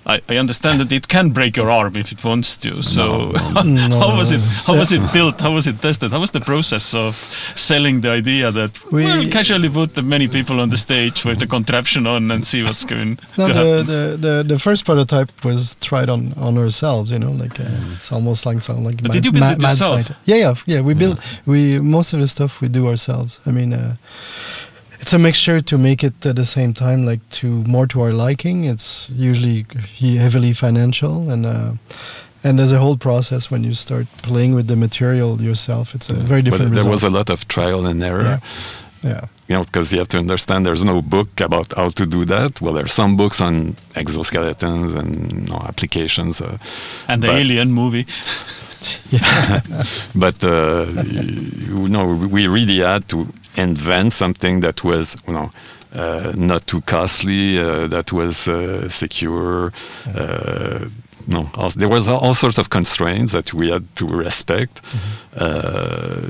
[0.07, 2.83] I, I understand that it can break your arm if it wants to.
[2.83, 3.33] So
[3.65, 4.39] No, how was it?
[4.39, 4.45] no.
[4.67, 5.41] How was it built?
[5.41, 6.11] How was it tested?
[6.13, 7.15] How was the process of
[7.57, 11.39] selling the idea that We- well, casually put the many people on the stage with
[11.39, 13.87] the contraption on and see what's going No, to the, happen?
[13.87, 18.13] the, the, the first prototype was tried on, on ourselves, you know, like uh, it's
[18.13, 20.03] almost like sound like But did you build it yourself?
[20.03, 20.19] scientist.
[20.27, 20.81] Yeah, yeah, yeah.
[20.83, 23.39] We build we most of the stuff we do ourselves.
[23.47, 23.97] I mean, uh,
[25.05, 28.13] it's a mixture to make it at the same time like to more to our
[28.27, 28.65] liking.
[28.65, 29.67] It's usually
[30.25, 31.45] heavily financial and.
[31.47, 31.73] Uh,
[32.47, 35.95] and there's a whole process when you start playing with the material yourself.
[35.95, 36.45] It's a very different.
[36.45, 36.91] but different there result.
[36.91, 38.41] was a lot of trial and error Yeah.
[39.11, 39.25] yeah.
[39.49, 42.61] you know because you have to understand there's no book about how to do that
[42.63, 43.55] well there's some books on
[44.03, 46.59] exoskeletons and you know, applications uh,
[47.11, 48.07] and the Alien movie.
[50.15, 55.51] but uh, you know we really had to invent something that was you know
[55.95, 59.73] uh, not too costly uh, that was uh, secure
[60.15, 60.87] uh,
[61.27, 64.83] no all, there was all, sorts of constraints that we had to respect.
[65.37, 66.21] Uh,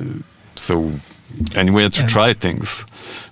[0.54, 0.92] so
[1.56, 2.86] and we had to try things.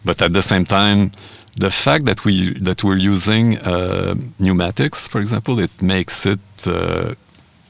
[0.04, 1.12] But at the same time
[1.56, 7.14] the fact that we that we're using uh, pneumatics for example it makes it uh,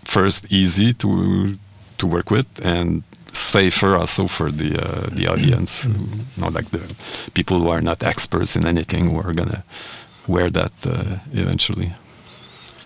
[0.04, 1.56] first easy to
[1.98, 6.68] to work with and safer also for the uh, the audience who, you know like
[6.70, 6.80] the
[7.34, 9.62] people who are not experts in anything who are gonna
[10.26, 11.92] wear that uh, eventually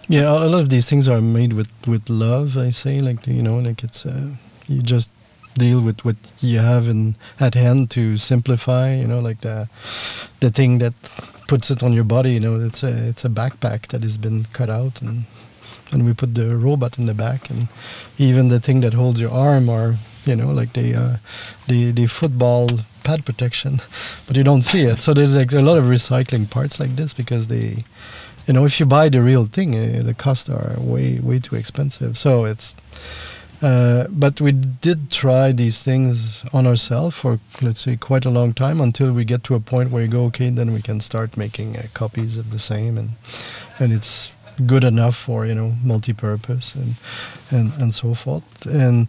[0.09, 2.57] Yeah, a a lot of these things are made with with love.
[2.57, 4.37] I say, like you know, like it's uh,
[4.69, 5.11] you just
[5.59, 8.95] deal with what you have in at hand to simplify.
[8.95, 9.69] You know, like the
[10.41, 10.95] the thing that
[11.49, 12.31] puts it on your body.
[12.35, 15.25] You know, it's a it's a backpack that has been cut out and.
[15.97, 17.69] And we put the robot in the back, and
[18.19, 21.17] even the thing that holds your arm, or you know, like the uh,
[21.69, 22.69] the the football
[23.03, 23.81] pad protection,
[24.27, 25.01] but you don't see it.
[25.01, 27.79] So there's like a lot of recycling parts like this because they,
[28.47, 31.57] you know, if you buy the real thing, uh, the costs are way way too
[31.57, 32.19] expensive.
[32.19, 32.75] So it's,
[33.63, 38.53] uh, but we did try these things on ourselves for let's say quite a long
[38.53, 41.39] time until we get to a point where you go, okay, then we can start
[41.39, 43.11] making uh, copies of the same, and
[43.79, 44.31] and it's
[44.65, 46.95] good enough for you know multi-purpose and
[47.51, 48.45] and and so forth.
[48.67, 49.09] And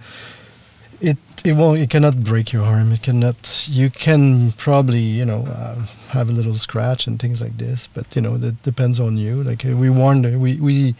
[0.99, 2.91] it it won't it cannot break your arm.
[2.91, 7.57] It cannot you can probably you know uh, have a little scratch and things like
[7.57, 9.43] this but you know that depends on you.
[9.43, 10.95] Like uh, we warned uh, we we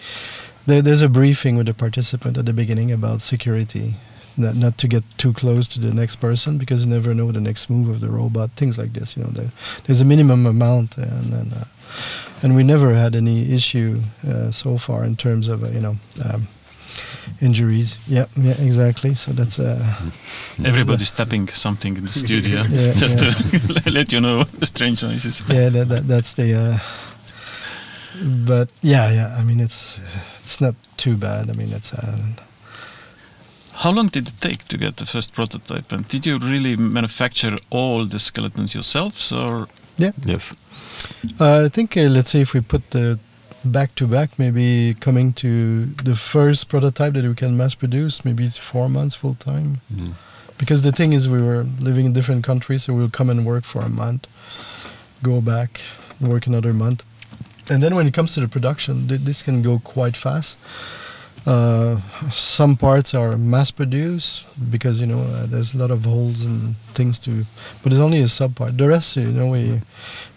[0.66, 3.96] there, there's a briefing with the participant at the beginning about security
[4.38, 7.42] not, not to get too close to the next person because you never know the
[7.42, 9.50] next move of the robot things like this you know there,
[9.86, 11.66] there's a minimum amount and and, uh,
[12.44, 15.96] and we never had any issue uh, so far in terms of uh, you know
[16.30, 16.48] um,
[17.42, 17.98] injuries.
[18.08, 19.16] Yeah, yeah, exactly.
[19.16, 19.84] So that's uh,
[20.66, 23.32] Everybody's tapping something in the studio Yeah, just yeah.
[23.84, 25.44] to let you know the strange noises.
[25.50, 26.54] yeah, that, that that's the.
[26.56, 26.80] Uh,
[28.46, 29.36] but yeah, yeah.
[29.40, 30.00] I mean, it's
[30.46, 31.50] it's not too bad.
[31.50, 31.94] I mean, it's.
[31.94, 32.18] Uh,
[33.84, 35.92] How long did it take to get the first prototype?
[35.96, 40.12] And did you really manufacture all the skeletons yourselves, or Yeah.
[40.26, 40.54] Yes.
[41.40, 43.20] Uh, I think uh, let's say if we put the
[43.64, 48.46] back to back, maybe coming to the first prototype that we can mass produce, maybe
[48.46, 49.82] it's four months full time.
[49.94, 50.14] Mm.
[50.58, 53.64] Because the thing is, we were living in different countries, so we'll come and work
[53.64, 54.28] for a month,
[55.22, 55.82] go back,
[56.20, 57.04] work another month,
[57.70, 60.58] and then when it comes to the production, th- this can go quite fast.
[61.48, 66.46] Uh, some parts are mass produced because you know uh, there's a lot of holes
[66.46, 67.46] and things to,
[67.82, 68.78] but it's only a sub part.
[68.78, 69.80] The rest, you know, we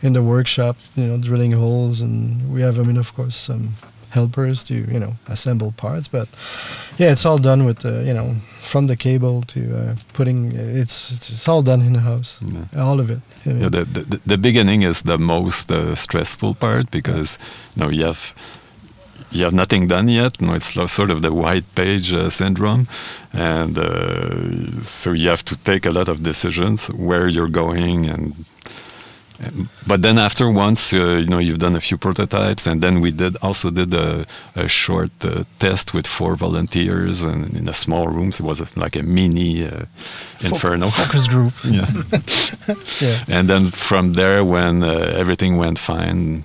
[0.02, 3.74] in the workshop, you know, drilling holes, and we have, I mean, of course, some
[4.10, 6.28] helpers to you know assemble parts, but
[6.98, 10.52] yeah, it's all done with uh, you know from the cable to uh, putting.
[10.54, 12.84] It's, it's it's all done in the house, Yeah.
[12.84, 13.18] all of it.
[13.44, 17.38] Yeah, the, the the beginning is the most uh, stressful part because
[17.74, 18.34] you know you have
[19.30, 20.40] you have nothing done yet.
[20.40, 22.86] You know, it's sort of the white page uh, syndrome,
[23.32, 28.44] and uh, so you have to take a lot of decisions where you're going and.
[29.86, 33.10] But then after once uh, you know you've done a few prototypes, and then we
[33.10, 38.06] did also did a, a short uh, test with four volunteers and in a small
[38.08, 38.32] room.
[38.32, 39.86] So it was like a mini uh,
[40.42, 40.90] inferno.
[40.90, 41.54] focus group.
[41.64, 41.86] Yeah.
[43.00, 43.24] Yeah.
[43.28, 46.44] And then from there, when uh, everything went fine,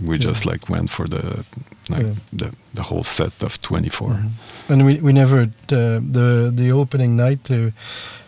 [0.00, 0.26] we Yeah.
[0.28, 1.44] just like went for the
[1.88, 2.14] like Yeah.
[2.32, 4.08] the, the whole set of 24.
[4.10, 4.30] Mhm.
[4.68, 7.50] And we we never the the the opening night.
[7.50, 7.70] Uh,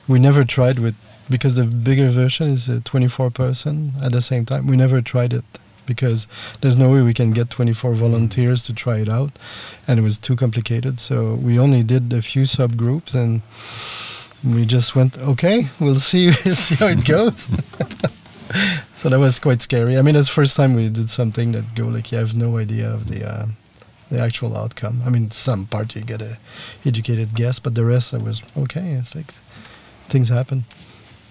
[0.08, 0.94] we never tried with
[1.30, 4.66] because the bigger version is a 24 person at the same time.
[4.66, 5.44] We never tried it
[5.86, 6.26] because
[6.60, 9.32] there's no way we can get 24 volunteers to try it out,
[9.86, 10.98] and it was too complicated.
[11.00, 13.40] So we only did a few subgroups and.
[14.46, 17.48] We just went, okay, we'll see, we'll see how it goes.
[19.04, 19.98] so that was quite scary.
[19.98, 22.56] I mean, it's the first time we did something that go like you have no
[22.56, 23.46] idea of the uh,
[24.10, 25.02] the actual outcome.
[25.04, 26.38] I mean, some part you get a
[26.86, 28.92] educated guess, but the rest I was okay.
[28.92, 29.34] It's like
[30.08, 30.64] things happen.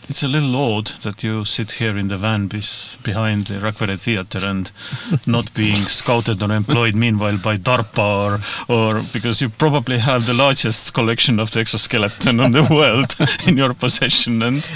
[0.08, 4.46] It's a little odd that you sit here in the van behind the Rakvere Theatre
[4.46, 4.72] and
[5.26, 10.34] not being scouted or employed meanwhile by DARPA or, or because you probably have the
[10.36, 13.16] largest collection of the exoskeleton in the world
[13.48, 14.70] in your possession and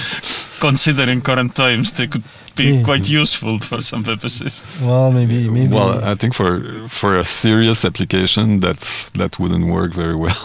[0.59, 2.23] considering current times they could
[2.57, 2.83] be Yeah.
[2.83, 4.63] quite useful for some purposes.
[4.81, 5.73] Well, maybe maybe.
[5.73, 10.37] Well, I think for for a serious application, that's that wouldn't work very well.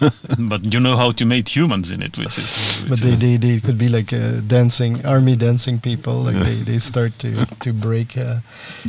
[0.50, 2.84] but you know how to make humans in it, which is.
[2.88, 6.44] but they, is they, they could be like uh, dancing army dancing people like Yeah.
[6.48, 8.40] they, they start to to break uh,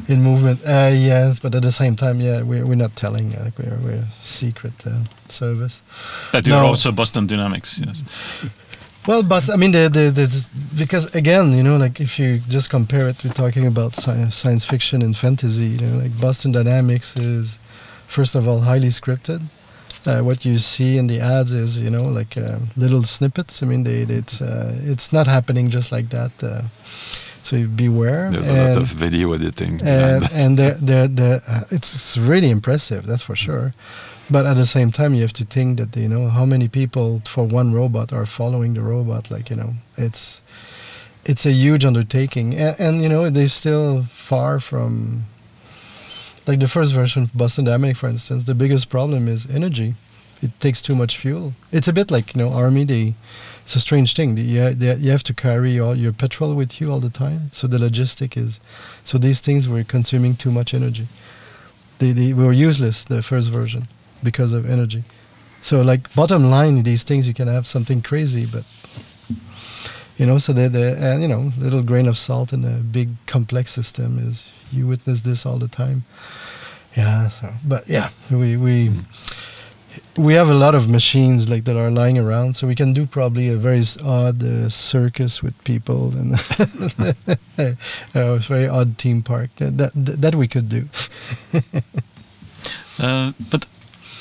[0.08, 3.44] in movement uh, yes but at the same time yeah we're, we're not telling uh,
[3.46, 4.92] like we're, we're secret uh,
[5.28, 5.84] service
[6.32, 6.70] that you're no.
[6.70, 8.04] also Boston Dynamics, yes.
[9.10, 10.46] Well, but I mean, the, the, the
[10.78, 14.66] because again, you know, like if you just compare it, we're talking about sci- science
[14.66, 15.66] fiction and fantasy.
[15.66, 17.58] You know, like Boston Dynamics is,
[18.08, 19.42] first of all, highly scripted.
[20.06, 23.64] Uh, what you see in the ads is, you know, like uh, little snippets.
[23.64, 26.32] I mean, they, it's uh, it's not happening just like that.
[26.44, 26.62] Uh,
[27.42, 28.30] so beware.
[28.30, 29.82] There's a lot of video editing.
[29.82, 33.74] and and they're, they're, they're, uh, it's, it's really impressive that's for sure
[34.30, 37.22] but at the same time you have to think that you know how many people
[37.26, 40.42] for one robot are following the robot like you know it's
[41.26, 42.56] it's a huge undertaking.
[42.56, 45.26] And, and you know they're still far from
[46.48, 49.96] like the first version of boston dynamic for instance the biggest problem is energy.
[50.42, 51.54] It takes too much fuel.
[51.70, 53.16] It's a bit like you know army they
[53.64, 54.36] it's a strange thing.
[54.36, 57.52] You, you have to carry all your petrol with you all the time.
[57.54, 58.60] So the logistic is
[59.06, 61.08] so these things were consuming too much energy.
[62.00, 63.88] They, they were useless, the first version,
[64.24, 65.04] because of energy.
[65.62, 68.64] So like bottom line, these things you can have something crazy, but
[70.18, 73.10] you know, so the the and you know, little grain of salt in a big
[73.26, 76.04] complex system is you witness this all the time.
[76.96, 77.30] Yeah.
[77.30, 78.92] So, but yeah, we we
[80.18, 83.06] we have a lot of machines like that are lying around, so we can do
[83.06, 86.34] probably a very odd uh, circus with people and
[88.14, 90.90] a very odd theme park that that, that we could do.
[93.00, 93.66] Uh, but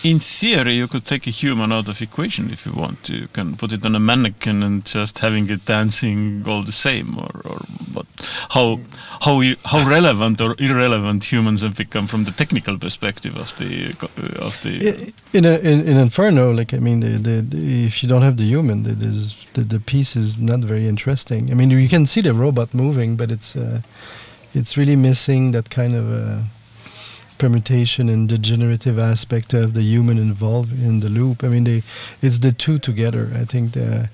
[0.05, 3.13] in theory, you could take a human out of equation if you want to.
[3.15, 7.19] You can put it on a mannequin and just having it dancing all the same,
[7.19, 7.59] or, or
[7.93, 8.07] what?
[8.51, 8.81] How
[9.21, 13.95] how how relevant or irrelevant humans have become from the technical perspective of the
[14.39, 15.13] of the.
[15.33, 18.37] In a, in, in Inferno, like I mean, the, the, the, if you don't have
[18.37, 21.51] the human, the, the the piece is not very interesting.
[21.51, 23.83] I mean, you can see the robot moving, but it's uh,
[24.55, 26.43] it's really missing that kind of uh,
[27.39, 31.43] permutation and degenerative aspect of the human involved in the loop.
[31.45, 31.83] I mean, they
[32.23, 33.31] it's the two together.
[33.35, 34.11] I think the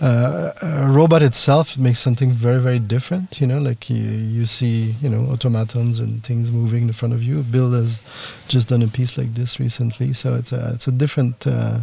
[0.00, 3.40] uh, a robot itself makes something very very different.
[3.40, 7.22] You know, like you, you see, you know, automatons and things moving in front of
[7.22, 7.42] you.
[7.42, 8.02] Bill has
[8.48, 11.46] just done a piece like this recently, so it's a it's a different.
[11.46, 11.78] Uh,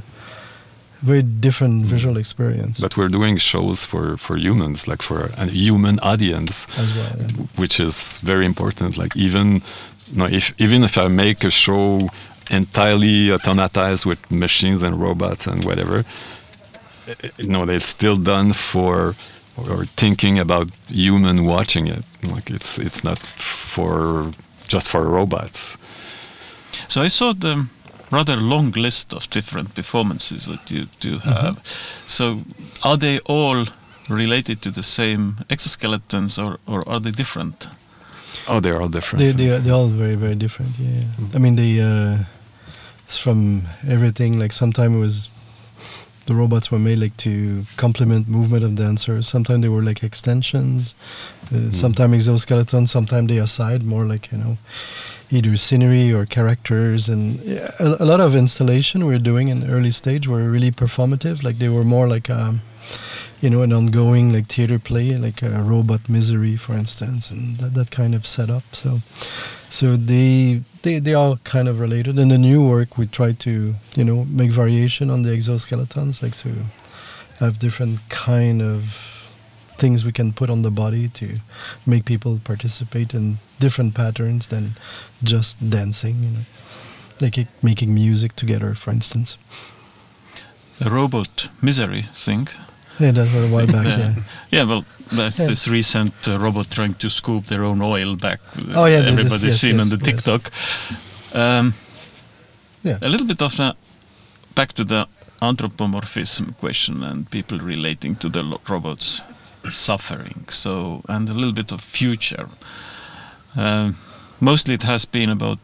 [1.01, 5.99] very different visual experience But we're doing shows for, for humans, like for a human
[6.01, 7.11] audience, as well.
[7.17, 7.27] yeah.
[7.55, 8.97] which is very important.
[8.97, 9.63] Like even,
[10.14, 12.09] no, if even if I make a show
[12.49, 16.03] entirely automatized with machines and robots and whatever,
[17.07, 19.16] eh, you know, it's still done for
[19.57, 22.05] or thinking about human watching it.
[22.24, 24.32] Like it's it's not for
[24.68, 25.78] just for robots.
[26.88, 27.68] So I saw the
[28.12, 31.62] rather long list of different performances that you do have.
[32.07, 32.41] So
[32.84, 33.66] are they all
[34.09, 37.68] related to the same exoskeletons or, or are they different?
[38.47, 39.25] Oh, they're all different.
[39.25, 40.71] They, they are, they're all very very different.
[40.79, 41.35] Yeah, yeah.
[41.35, 42.23] I mean they uh,
[43.03, 44.39] it's from everything.
[44.39, 45.29] Like sometimes it was
[46.27, 49.27] the robots were made like to complement movement of dancers.
[49.27, 50.95] Sometimes they were like extensions.
[51.53, 52.89] Uh, Sometimes exoskeletons.
[52.89, 54.57] Sometimes they aside more like you know
[55.31, 59.69] either scenery or characters and yeah, a, a lot of installation we are doing in
[59.69, 61.43] early stage were really performative.
[61.43, 62.61] Like they were more like um,
[63.41, 67.73] you know, an ongoing like theater play, like a robot misery, for instance, and that,
[67.73, 68.63] that kind of setup.
[68.75, 69.01] So,
[69.69, 72.19] so they they they are kind of related.
[72.19, 76.37] In the new work, we try to you know make variation on the exoskeletons, like
[76.37, 76.53] to
[77.39, 78.83] have different kind of
[79.77, 81.37] things we can put on the body to
[81.87, 84.75] make people participate in different patterns than
[85.23, 86.23] just dancing.
[86.23, 86.45] You know,
[87.19, 89.37] like making music together, for instance.
[90.77, 92.47] The robot misery thing.
[93.01, 93.85] Yeah, that was a while back.
[93.85, 94.13] yeah.
[94.51, 95.47] Yeah, well, that's Yeah.
[95.49, 98.39] this recent uh, robot trying to scoop their own oil back.
[98.57, 100.05] uh, Oh, yeah, everybody's yes, seen on yes, the yes.
[100.05, 100.51] TikTok.
[101.33, 101.73] Um,
[102.83, 102.97] Yeah.
[103.01, 103.75] A little bit of the
[104.55, 105.05] back to the
[105.41, 109.21] anthropomorphism question and people relating to the robots
[109.69, 110.45] suffering.
[110.49, 112.47] So and a little bit of future.
[113.55, 113.95] Um,
[114.39, 115.59] mostly it has been about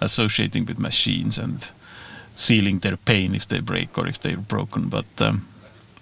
[0.00, 1.70] associating with machines and
[2.36, 4.88] feeling their pain if they break or if they're broken.
[4.88, 5.46] But um,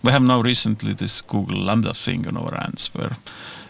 [0.03, 3.17] we have now recently this Google LaMDA thing on our hands where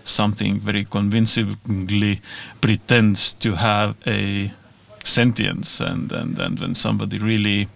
[0.04, 2.20] something very convincingly
[2.60, 4.52] pretends to have a
[5.04, 7.68] sentience and, and, and when somebody really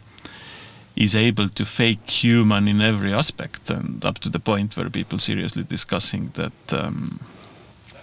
[0.96, 5.18] is able to fake human in every aspect and up to the point where people
[5.18, 7.20] seriously discussing that um,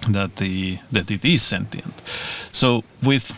[0.07, 2.01] that the that it is sentient.
[2.51, 3.33] So with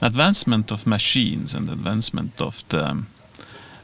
[0.00, 3.02] advancement of machines and advancement of the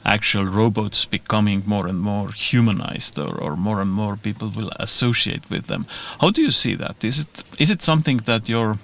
[0.06, 5.50] actual robots becoming more and more humanized or, or more and more people will associate
[5.50, 5.86] with them.
[6.20, 7.04] How do you see that?
[7.04, 8.78] Is it is it something that your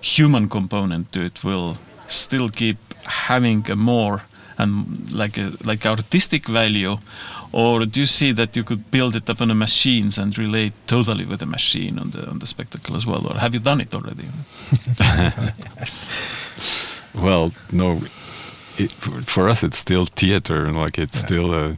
[0.00, 1.76] human component to it will
[2.06, 2.78] still keep
[3.28, 4.22] having a more
[4.58, 6.98] and like a like artistic value?
[7.52, 11.24] Or do you see that you could build it upon the machines and relate totally
[11.24, 13.26] with the machine on the on the spectacle as well?
[13.26, 14.28] Or have you done it already?
[17.16, 18.00] Well, no,
[18.78, 21.74] it, for, us it's still theater, and like it's still uh,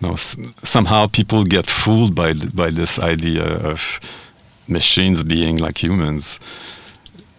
[0.00, 0.12] no.
[0.12, 4.00] S- somehow people get fooled by by this idea of
[4.66, 6.38] machines being like humans,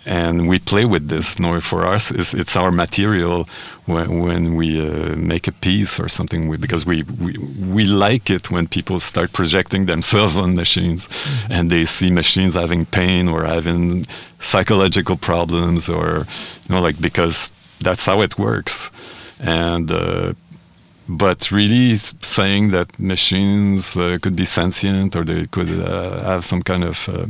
[0.06, 1.40] and we play with this.
[1.40, 3.48] No, for us, it's, it's our material
[3.86, 6.48] when, when we uh, make a piece or something.
[6.48, 11.08] We, because we, we we like it when people start projecting themselves on machines,
[11.50, 14.06] and they see machines having pain or having
[14.40, 16.26] psychological problems, or
[16.68, 17.52] you know, like because
[17.82, 18.92] that's how it works,
[19.40, 19.92] and.
[19.92, 20.34] Uh,
[21.12, 26.62] but really saying that machines uh, could be sentient or they could uh, have some
[26.62, 27.26] kind of uh,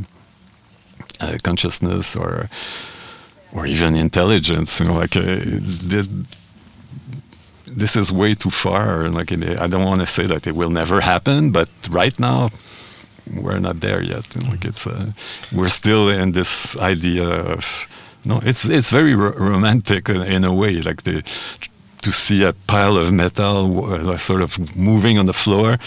[1.20, 2.50] uh, consciousness or
[3.52, 6.08] or even intelligence you know like uh, this,
[7.66, 11.00] this is way too far like i don't want to say that it will never
[11.00, 12.50] happen but right now
[13.34, 15.12] we're not there yet and like it's uh,
[15.52, 17.86] we're still in this idea of
[18.24, 21.22] no it's it's very ro- romantic in, a way like the
[22.02, 25.78] to see a pile of metal uh, sort of moving on the floor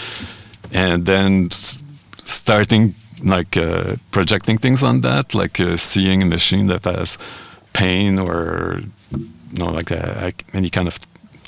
[0.72, 1.48] and then
[2.24, 7.18] starting like uh, projecting things on that like uh, seeing a machine that has
[7.72, 8.80] pain or
[9.10, 10.98] you know like uh, like any kind of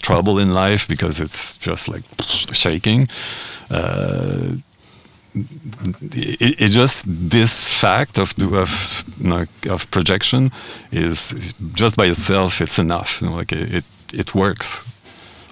[0.07, 2.05] trouble in life because it's just like
[2.53, 3.09] shaking.
[3.71, 4.57] Uh,
[5.37, 9.05] it, it just this fact of of
[9.69, 10.51] of projection
[10.93, 13.21] is, is just by itself it's enough.
[13.21, 14.85] You know, like it, it it works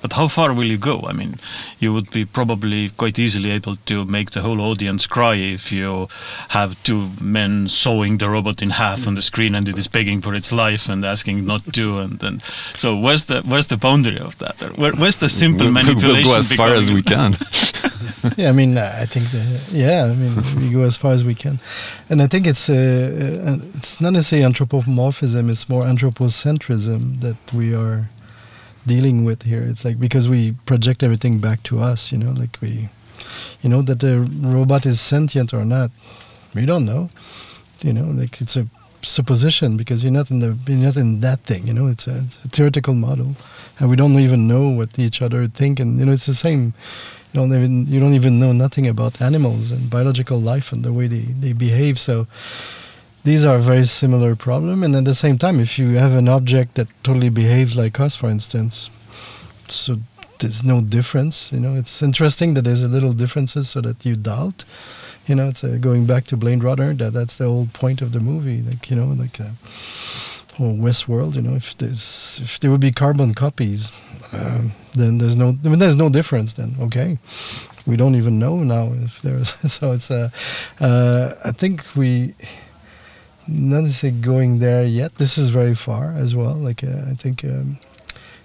[0.04, 1.00] but how far will you go?
[1.08, 1.40] I mean,
[1.78, 6.08] you would be probably quite easily able to make the whole audience cry if you
[6.48, 10.20] have two men sawing the robot in half on the screen and it is begging
[10.20, 12.42] for its life and asking not to, and then
[12.76, 14.76] so where's the where's the boundary of that?
[14.76, 16.24] Where, where's the simple We'll- manipulation?
[16.28, 17.30] We'll go as far as we can.
[18.36, 19.42] yeah, I mean, uh, I think, the,
[19.72, 21.60] yeah, I mean, we go as far as we can,
[22.10, 27.74] and I think it's uh, uh, it's not necessarily anthropomorphism; it's more anthropocentrism that we
[27.74, 28.10] are
[28.86, 29.62] dealing with here.
[29.62, 32.88] It's like because we project everything back to us, you know, like we,
[33.62, 35.90] you know, that the robot is sentient or not,
[36.54, 37.10] we don't know,
[37.82, 38.66] you know, like it's a
[39.02, 42.18] supposition because you're not in the you're not in that thing, you know, it's a,
[42.18, 43.36] it's a theoretical model,
[43.78, 46.74] and we don't even know what each other think, and you know, it's the same.
[47.32, 50.92] You don't even you don't even know nothing about animals and biological life and the
[50.92, 51.98] way they, they behave.
[51.98, 52.28] So
[53.24, 56.74] these are very similar problem and at the same time if you have an object
[56.74, 58.90] that totally behaves like us for instance
[59.68, 59.98] so
[60.38, 61.74] there's no difference you know?
[61.74, 64.64] It's interesting that there's a little differences so that you doubt
[65.26, 65.48] you know?
[65.48, 68.60] It's uh, going back to Blade Runner that that's the whole point of the movie
[68.62, 69.50] like you know like uh,
[70.58, 71.54] or Westworld you know?
[71.54, 73.90] If there's if there would be carbon copies
[74.32, 77.18] um, then there's no when there's no difference then okay?
[77.86, 80.30] We don't even know now if there's so it's a
[80.80, 82.34] uh, uh, I think we
[83.46, 85.16] not necessarily going there yet.
[85.16, 86.54] This is very far as well.
[86.54, 87.78] Like uh, I think um,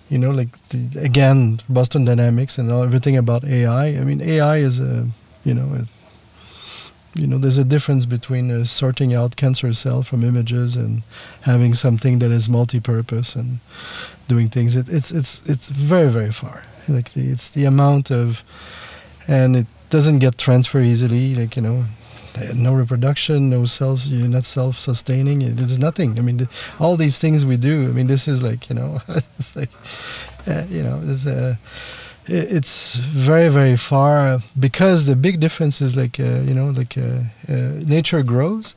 [0.10, 4.02] you know like the, again Boston Dynamics and all, everything about AI I.
[4.02, 5.08] Mean AI is a
[5.44, 10.24] you know a, you know there's a difference between uh, sorting out cancer cell from
[10.24, 11.04] images and
[11.42, 13.60] having something that is multi-purpose and
[14.28, 14.76] doing things.
[14.76, 16.64] It, it's it's it's very very far.
[16.88, 18.44] Like the, it's the amount of
[19.28, 21.86] and it doesn't get transferred easily like you know
[22.54, 26.18] no reproduction no self you're not self-sustaining it's nothing.
[26.20, 26.48] I mean
[26.80, 29.02] all these things we do i mean this is like you know
[29.38, 29.72] it's like
[30.48, 31.56] uh, you know it's uh,
[32.28, 37.22] it's very very far because the big difference is like uh, you know like uh,
[37.48, 37.54] uh,
[37.96, 38.76] nature grows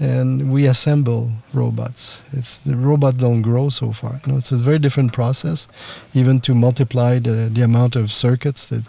[0.00, 2.18] and we assemble robots.
[2.32, 4.20] It's the robot don't grow so far.
[4.24, 5.68] You know it's a very different process
[6.14, 8.82] even to multiply the, the amount of circuits that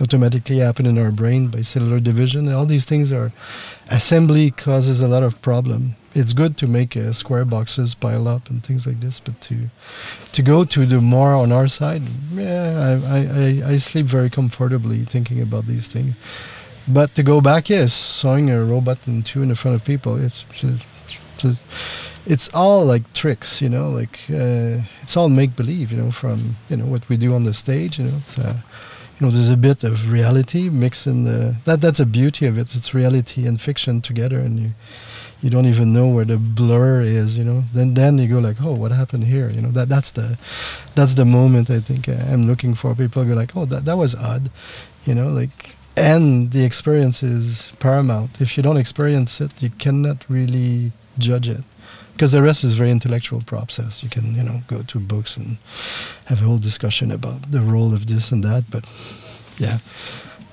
[0.00, 2.52] automatically happen in our brain by cellular division.
[2.52, 3.32] All these things are
[3.88, 5.94] assembly causes a lot of problem.
[6.14, 9.70] It's good to make uh, square boxes pile up and things like this but to
[10.32, 12.02] to go to the more on our side
[12.34, 16.16] yeah I, I, I sleep very comfortably thinking about these things
[16.88, 20.44] but to go back yes sawing a robot in two in front of people it's
[21.38, 21.62] just
[22.26, 26.56] it's all like tricks you know like uh, it's all make believe you know from
[26.68, 28.56] you know what we do on the stage you know it's uh,
[29.18, 32.56] you know there's a bit of reality mixed in the that that's a beauty of
[32.56, 32.74] it.
[32.74, 34.70] It's reality and fiction together and you
[35.42, 37.64] you don't even know where the blur is you know.
[37.72, 39.50] Then then you go like oh what happened here?
[39.50, 40.38] You know that that's the
[40.94, 42.94] that's the moment i think uh, i'm looking for.
[42.94, 44.50] People go like oh that that was odd
[45.04, 48.40] you know like and the experience is paramount.
[48.40, 51.64] If you don't experience it you cannot really judge it.
[52.12, 54.02] Because the rest is very intellectual process.
[54.02, 55.58] You can you know go to books and
[56.26, 58.84] have a whole discussion about the role of this and that but
[59.58, 59.78] yeah.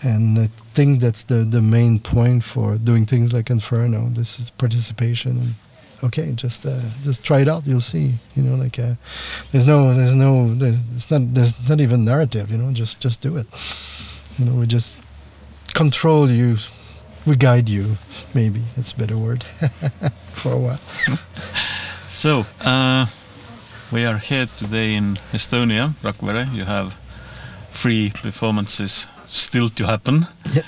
[0.01, 4.09] And i think that's the the main point for doing things like inferno.
[4.09, 5.55] This is participation.
[6.03, 7.65] Okay just uh, just try it out.
[7.65, 8.95] You'll see you know like uh,
[9.51, 13.21] there's no there's no there's it's not there's not even narrative you know just just
[13.21, 13.47] do it.
[14.37, 14.93] You know we just
[15.76, 16.57] control you
[17.28, 17.97] we guide you
[18.34, 19.43] maybe that's a better word
[20.34, 20.80] for a while
[22.07, 23.07] So, uh,
[23.91, 26.53] we are here today in Estonia, Rakvere.
[26.53, 26.99] You have
[27.71, 30.28] three performances still to happen.
[30.53, 30.61] Yeah.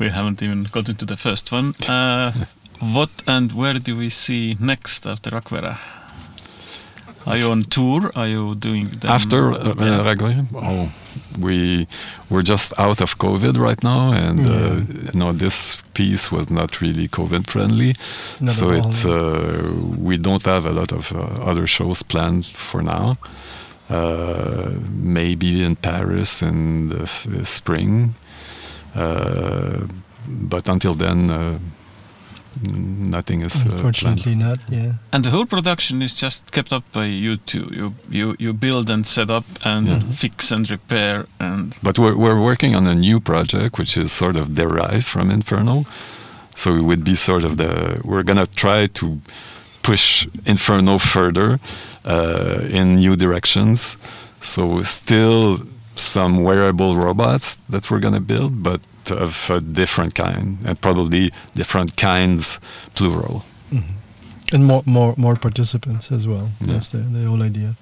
[0.00, 1.74] We haven't even gotten to the first one.
[1.88, 2.32] Uh,
[2.80, 5.78] what and where do we see next after Rakvere?
[7.26, 8.10] Are you on tour?
[8.14, 9.10] Are you doing them?
[9.10, 10.02] After uh, Yeah.
[10.04, 10.88] Ragoye, oh,
[11.38, 11.86] we
[12.30, 16.80] we're just out of COVID right now, and uh, you know this piece was not
[16.80, 17.94] really COVID friendly,
[18.40, 21.18] Not so at all, it's uh, we don't have a lot of uh,
[21.50, 23.16] other shows planned for now.
[23.90, 28.14] Uh, maybe in Paris in the f- spring,
[28.94, 29.86] uh,
[30.26, 31.58] but until then, uh,
[32.62, 33.72] nothing is uh, planned.
[33.74, 37.66] unfortunately not yeah And the whole production is just kept up by you two.
[37.78, 40.00] You you you build and set up and Yeah.
[40.12, 44.36] fix and repair and But we're, we're working on a new project which is sort
[44.36, 45.84] of derived from Inferno.
[46.54, 49.06] So it would be sort of the, we're going to try to
[49.82, 51.58] push Inferno further
[52.04, 53.96] uh, in new directions.
[54.40, 55.60] So still
[55.94, 58.80] some wearable robots that we're going to build, but
[59.10, 62.58] of a different kind and probably different kinds
[62.94, 63.42] plural.
[64.52, 66.72] and more more more participants as well Yeah.
[66.72, 67.74] that's the, the whole idea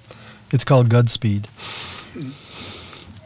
[0.51, 1.47] it's called godspeed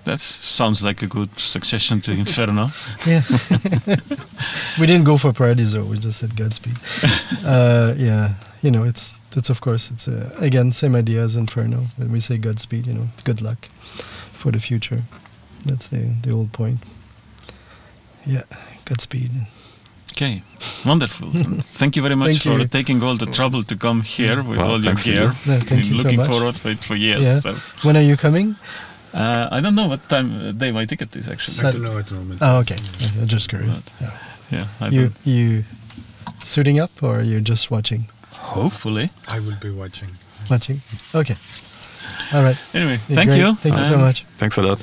[0.03, 2.67] that sounds like a good succession to Inferno.
[3.05, 3.21] Yeah.
[4.79, 5.83] we didn't go for Paradiso.
[5.83, 6.75] We just said Godspeed.
[7.45, 8.33] uh, yeah,
[8.63, 11.85] you know, it's it's of course it's uh, again same idea as Inferno.
[11.97, 13.67] When we say Godspeed, you know, good luck
[14.31, 15.03] for the future.
[15.65, 16.79] That's the the old point.
[18.25, 18.43] Yeah,
[18.85, 19.31] Godspeed.
[20.13, 20.43] Okay,
[20.85, 21.31] wonderful.
[21.79, 22.67] Thank you very much Thank for you.
[22.67, 25.19] taking all the trouble to come here with Well, all your thanks to you.
[25.19, 25.33] gear.
[25.45, 26.29] Yeah, thank Been you so looking much.
[26.29, 27.25] forward to it for years.
[27.25, 27.39] Yeah.
[27.39, 27.55] So.
[27.83, 28.55] When are you coming?
[29.13, 31.55] Uh, I don't know what time uh, day my ticket is actually.
[31.55, 32.39] Sat- I don't know at the moment.
[32.41, 32.77] Oh, okay.
[32.99, 33.81] Yeah, just curious.
[33.99, 34.11] Yeah.
[34.51, 35.15] yeah, I You don't.
[35.25, 35.63] you
[36.43, 38.07] suiting up or you're just watching?
[38.55, 39.09] Hopefully.
[39.27, 40.09] I will be watching.
[40.49, 40.81] Watching.
[41.15, 41.35] Okay.
[42.33, 42.57] All right.
[42.73, 43.39] Anyway, Yeah, thank great.
[43.39, 43.55] you.
[43.55, 44.25] Thank you so much.
[44.37, 44.81] Thanks a lot.